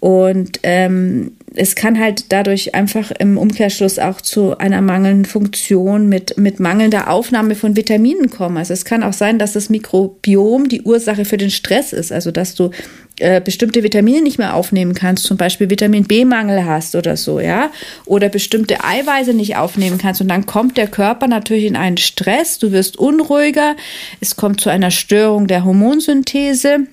Und 0.00 0.58
ähm, 0.62 1.32
es 1.54 1.74
kann 1.74 1.98
halt 2.00 2.26
dadurch 2.30 2.74
einfach 2.74 3.10
im 3.10 3.36
Umkehrschluss 3.36 3.98
auch 3.98 4.20
zu 4.20 4.56
einer 4.58 4.80
mangelnden 4.80 5.24
Funktion 5.24 6.08
mit, 6.08 6.38
mit 6.38 6.60
mangelnder 6.60 7.10
Aufnahme 7.10 7.54
von 7.54 7.76
Vitaminen 7.76 8.30
kommen. 8.30 8.56
Also 8.56 8.72
es 8.72 8.84
kann 8.84 9.02
auch 9.02 9.12
sein, 9.12 9.38
dass 9.38 9.52
das 9.52 9.68
Mikrobiom 9.68 10.68
die 10.68 10.82
Ursache 10.82 11.24
für 11.24 11.36
den 11.36 11.50
Stress 11.50 11.92
ist. 11.92 12.12
Also 12.12 12.30
dass 12.30 12.54
du 12.54 12.70
äh, 13.18 13.40
bestimmte 13.40 13.82
Vitamine 13.82 14.22
nicht 14.22 14.38
mehr 14.38 14.54
aufnehmen 14.54 14.94
kannst, 14.94 15.24
zum 15.24 15.36
Beispiel 15.36 15.68
Vitamin 15.68 16.04
B-Mangel 16.04 16.64
hast 16.64 16.96
oder 16.96 17.16
so, 17.16 17.40
ja, 17.40 17.70
oder 18.06 18.28
bestimmte 18.30 18.82
Eiweiße 18.84 19.34
nicht 19.34 19.56
aufnehmen 19.56 19.98
kannst. 19.98 20.20
Und 20.20 20.28
dann 20.28 20.46
kommt 20.46 20.78
der 20.78 20.88
Körper 20.88 21.28
natürlich 21.28 21.66
in 21.66 21.76
einen 21.76 21.98
Stress, 21.98 22.58
du 22.58 22.72
wirst 22.72 22.96
unruhiger, 22.96 23.76
es 24.20 24.36
kommt 24.36 24.60
zu 24.60 24.70
einer 24.70 24.90
Störung 24.90 25.46
der 25.46 25.64
Hormonsynthese. 25.64 26.86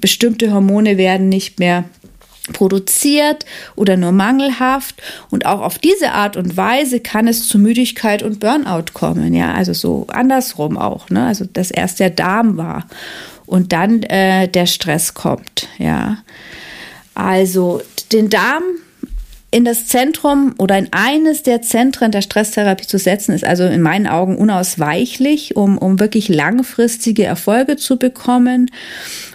Bestimmte 0.00 0.52
Hormone 0.52 0.96
werden 0.96 1.28
nicht 1.28 1.60
mehr 1.60 1.84
produziert 2.52 3.46
oder 3.74 3.96
nur 3.96 4.12
mangelhaft. 4.12 5.02
Und 5.30 5.46
auch 5.46 5.60
auf 5.60 5.78
diese 5.78 6.12
Art 6.12 6.36
und 6.36 6.56
Weise 6.56 7.00
kann 7.00 7.26
es 7.26 7.48
zu 7.48 7.58
Müdigkeit 7.58 8.22
und 8.22 8.40
Burnout 8.40 8.92
kommen, 8.92 9.34
ja, 9.34 9.54
also 9.54 9.72
so 9.72 10.06
andersrum 10.08 10.76
auch, 10.76 11.08
ne, 11.10 11.26
also 11.26 11.44
dass 11.46 11.70
erst 11.70 12.00
der 12.00 12.10
Darm 12.10 12.56
war 12.56 12.86
und 13.46 13.72
dann 13.72 14.02
äh, 14.04 14.48
der 14.48 14.66
Stress 14.66 15.14
kommt, 15.14 15.68
ja. 15.78 16.18
Also 17.14 17.80
den 18.12 18.28
Darm 18.28 18.62
in 19.54 19.64
das 19.64 19.86
Zentrum 19.86 20.56
oder 20.58 20.76
in 20.76 20.88
eines 20.90 21.44
der 21.44 21.62
Zentren 21.62 22.10
der 22.10 22.22
Stresstherapie 22.22 22.88
zu 22.88 22.98
setzen, 22.98 23.32
ist 23.32 23.44
also 23.44 23.62
in 23.62 23.82
meinen 23.82 24.08
Augen 24.08 24.36
unausweichlich, 24.36 25.54
um, 25.54 25.78
um 25.78 26.00
wirklich 26.00 26.28
langfristige 26.28 27.22
Erfolge 27.22 27.76
zu 27.76 27.96
bekommen. 27.96 28.68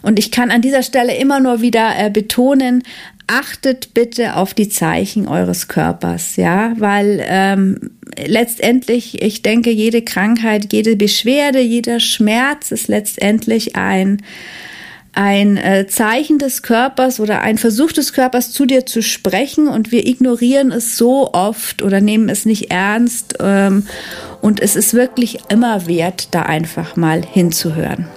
Und 0.02 0.20
ich 0.20 0.30
kann 0.30 0.52
an 0.52 0.62
dieser 0.62 0.84
Stelle 0.84 1.16
immer 1.16 1.40
nur 1.40 1.62
wieder 1.62 1.94
äh, 1.98 2.10
betonen, 2.10 2.84
achtet 3.28 3.94
bitte 3.94 4.36
auf 4.36 4.54
die 4.54 4.68
Zeichen 4.68 5.26
eures 5.26 5.70
Körpers, 5.70 6.36
ja, 6.36 6.74
weil 6.78 7.24
ähm, 7.26 7.92
letztendlich, 8.18 9.22
ich 9.22 9.42
denke, 9.42 9.70
jede 9.70 10.02
Krankheit, 10.02 10.74
jede 10.74 10.98
Beschwerde, 10.98 11.62
jeder 11.62 12.02
Schmerz 12.02 12.74
ist 12.74 12.90
letztendlich 12.90 13.78
ein 13.78 14.22
ein 15.14 15.58
äh, 15.58 15.88
Zeichen 15.88 16.38
des 16.38 16.62
Körpers 16.62 17.20
oder 17.20 17.42
ein 17.42 17.58
Versuch 17.58 17.92
des 17.92 18.14
Körpers 18.14 18.52
zu 18.52 18.66
dir 18.66 18.86
zu 18.86 19.02
sprechen 19.02 19.68
und 19.68 19.92
wir 19.92 20.06
ignorieren 20.08 20.72
es 20.72 20.98
so 20.98 21.34
oft 21.34 21.82
oder 21.82 22.02
nehmen 22.02 22.30
es 22.30 22.46
nicht 22.46 22.72
ernst 22.72 23.36
ähm, 23.40 23.86
und 24.42 24.62
es 24.62 24.76
ist 24.76 24.94
wirklich 24.94 25.40
immer 25.50 25.88
wert, 25.88 26.30
da 26.32 26.44
einfach 26.44 26.96
mal 26.96 27.24
hinzuhören. 27.24 28.08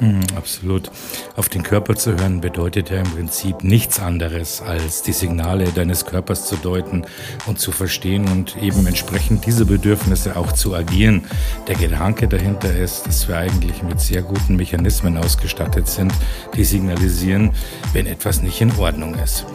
Mhm, 0.00 0.20
absolut. 0.36 0.90
Auf 1.36 1.48
den 1.48 1.62
Körper 1.62 1.96
zu 1.96 2.12
hören 2.16 2.40
bedeutet 2.40 2.90
ja 2.90 2.98
im 2.98 3.10
Prinzip 3.10 3.64
nichts 3.64 3.98
anderes, 3.98 4.62
als 4.62 5.02
die 5.02 5.12
Signale 5.12 5.64
deines 5.72 6.06
Körpers 6.06 6.46
zu 6.46 6.56
deuten 6.56 7.04
und 7.46 7.58
zu 7.58 7.72
verstehen 7.72 8.28
und 8.28 8.56
eben 8.62 8.86
entsprechend 8.86 9.44
diese 9.46 9.66
Bedürfnisse 9.66 10.36
auch 10.36 10.52
zu 10.52 10.74
agieren. 10.74 11.24
Der 11.66 11.74
Gedanke 11.74 12.28
dahinter 12.28 12.74
ist, 12.76 13.06
dass 13.06 13.28
wir 13.28 13.38
eigentlich 13.38 13.82
mit 13.82 14.00
sehr 14.00 14.22
guten 14.22 14.56
Mechanismen 14.56 15.16
ausgestattet 15.16 15.88
sind, 15.88 16.12
die 16.54 16.64
signalisieren, 16.64 17.52
wenn 17.92 18.06
etwas 18.06 18.42
nicht 18.42 18.60
in 18.60 18.72
Ordnung 18.76 19.14
ist. 19.16 19.46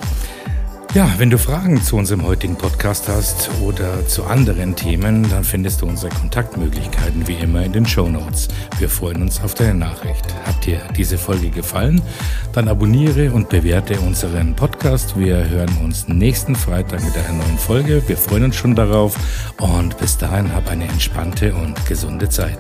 Ja, 0.94 1.12
wenn 1.18 1.32
du 1.32 1.40
Fragen 1.40 1.82
zu 1.82 1.98
unserem 1.98 2.24
heutigen 2.24 2.56
Podcast 2.56 3.10
hast 3.10 3.50
oder 3.64 4.06
zu 4.06 4.26
anderen 4.26 4.76
Themen, 4.76 5.28
dann 5.28 5.44
findest 5.44 5.82
du 5.82 5.88
unsere 5.88 6.14
Kontaktmöglichkeiten 6.14 7.28
wie 7.28 7.34
immer 7.34 7.64
in 7.64 7.74
den 7.74 7.88
Show 7.88 8.08
Notes. 8.08 8.48
Wir 8.78 8.88
freuen 8.88 9.24
uns 9.24 9.42
auf 9.42 9.56
deine 9.56 9.74
Nachricht. 9.74 10.24
Hat 10.46 10.64
dir 10.64 10.80
diese 10.96 11.18
Folge 11.18 11.50
gefallen? 11.50 12.00
Dann 12.52 12.68
abonniere 12.68 13.32
und 13.32 13.50
bewerte 13.50 14.00
unseren 14.02 14.56
Podcast. 14.56 15.18
Wir 15.18 15.50
hören 15.50 15.76
uns 15.84 16.08
nächsten 16.08 16.56
Freitag 16.56 17.04
mit 17.04 17.18
einer 17.18 17.44
neuen 17.44 17.58
Folge. 17.58 18.04
Wir 18.06 18.16
freuen 18.16 18.44
uns 18.44 18.56
schon 18.56 18.76
darauf 18.76 19.16
und 19.58 19.98
bis 19.98 20.20
dahin 20.20 20.54
hab 20.54 20.70
eine 20.70 20.84
entspannte 20.84 21.56
und 21.56 21.74
gesunde 21.88 22.30
Zeit. 22.30 22.60